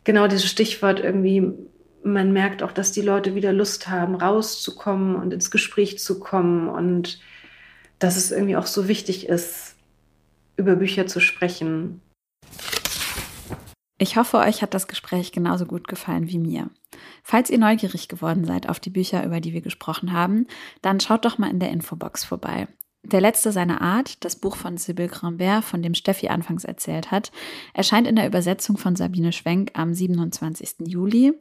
genau 0.04 0.28
dieses 0.28 0.50
Stichwort 0.50 1.00
irgendwie 1.00 1.54
man 2.04 2.32
merkt 2.34 2.64
auch, 2.64 2.72
dass 2.72 2.92
die 2.92 3.02
Leute 3.02 3.36
wieder 3.36 3.54
Lust 3.54 3.88
haben, 3.88 4.16
rauszukommen 4.16 5.16
und 5.16 5.34
ins 5.34 5.52
Gespräch 5.52 6.00
zu 6.00 6.20
kommen 6.20 6.68
und 6.68 7.20
dass 8.00 8.18
es 8.18 8.32
irgendwie 8.32 8.56
auch 8.56 8.66
so 8.66 8.88
wichtig 8.88 9.30
ist, 9.30 9.76
über 10.58 10.76
Bücher 10.76 11.08
zu 11.08 11.20
sprechen. 11.20 12.02
Ich 14.02 14.18
hoffe, 14.18 14.40
euch 14.40 14.64
hat 14.64 14.74
das 14.74 14.88
Gespräch 14.88 15.32
genauso 15.32 15.68
gut 15.68 15.88
gefallen 15.88 16.28
wie 16.28 16.40
mir. 16.40 16.72
Falls 17.22 17.52
ihr 17.52 17.60
neugierig 17.60 18.08
geworden 18.08 18.46
seid 18.46 18.68
auf 18.68 18.80
die 18.80 18.90
Bücher, 18.90 19.24
über 19.24 19.40
die 19.40 19.54
wir 19.54 19.62
gesprochen 19.62 20.12
haben, 20.12 20.48
dann 20.82 21.00
schaut 21.00 21.24
doch 21.24 21.38
mal 21.38 21.52
in 21.52 21.60
der 21.60 21.70
Infobox 21.70 22.24
vorbei. 22.24 22.68
Der 23.04 23.22
letzte 23.22 23.52
seiner 23.52 23.80
Art, 23.80 24.26
das 24.26 24.38
Buch 24.38 24.56
von 24.56 24.78
Sibyl 24.78 25.08
Grambert, 25.08 25.64
von 25.64 25.84
dem 25.84 25.94
Steffi 25.94 26.30
anfangs 26.30 26.64
erzählt 26.64 27.12
hat, 27.12 27.32
erscheint 27.76 28.08
in 28.08 28.16
der 28.16 28.26
Übersetzung 28.26 28.76
von 28.80 28.96
Sabine 28.96 29.34
Schwenk 29.34 29.70
am 29.76 29.94
27. 29.94 30.88
Juli 30.88 31.34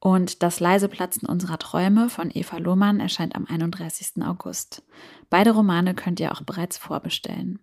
und 0.00 0.42
Das 0.42 0.58
leise 0.58 0.88
Platzen 0.88 1.28
unserer 1.28 1.60
Träume 1.60 2.10
von 2.10 2.32
Eva 2.34 2.56
Lohmann 2.56 2.98
erscheint 2.98 3.36
am 3.36 3.46
31. 3.46 4.20
August. 4.24 4.82
Beide 5.28 5.52
Romane 5.52 5.94
könnt 5.94 6.18
ihr 6.18 6.32
auch 6.32 6.42
bereits 6.42 6.76
vorbestellen. 6.76 7.60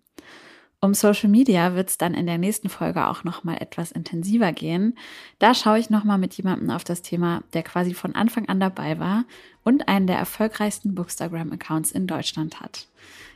Um 0.80 0.94
Social 0.94 1.30
Media 1.30 1.74
wird 1.74 1.90
es 1.90 1.98
dann 1.98 2.14
in 2.14 2.28
der 2.28 2.38
nächsten 2.38 2.70
Folge 2.70 3.08
auch 3.08 3.24
noch 3.24 3.44
mal 3.44 3.58
etwas 3.58 3.92
intensiver 3.92 4.52
gehen. 4.52 4.96
Da 5.40 5.56
schaue 5.56 5.80
ich 5.80 5.90
noch 5.90 6.04
mal 6.04 6.20
mit 6.20 6.36
jemandem 6.36 6.70
auf 6.70 6.84
das 6.84 7.02
Thema, 7.02 7.42
der 7.54 7.64
quasi 7.64 7.96
von 7.96 8.14
Anfang 8.14 8.48
an 8.48 8.60
dabei 8.60 9.00
war 9.00 9.26
und 9.64 9.88
einen 9.88 10.06
der 10.06 10.18
erfolgreichsten 10.18 10.94
Bookstagram-Accounts 10.94 11.92
in 11.92 12.06
Deutschland 12.06 12.62
hat. 12.62 12.88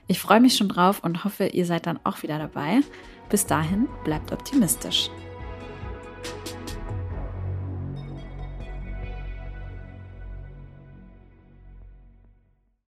Ich 0.05 0.19
freue 0.19 0.39
mich 0.39 0.55
schon 0.55 0.69
drauf 0.69 1.03
und 1.03 1.23
hoffe, 1.23 1.47
ihr 1.47 1.65
seid 1.65 1.87
dann 1.87 1.99
auch 2.03 2.21
wieder 2.21 2.37
dabei. 2.37 2.81
Bis 3.29 3.47
dahin, 3.47 3.87
bleibt 4.03 4.31
optimistisch. 4.31 5.09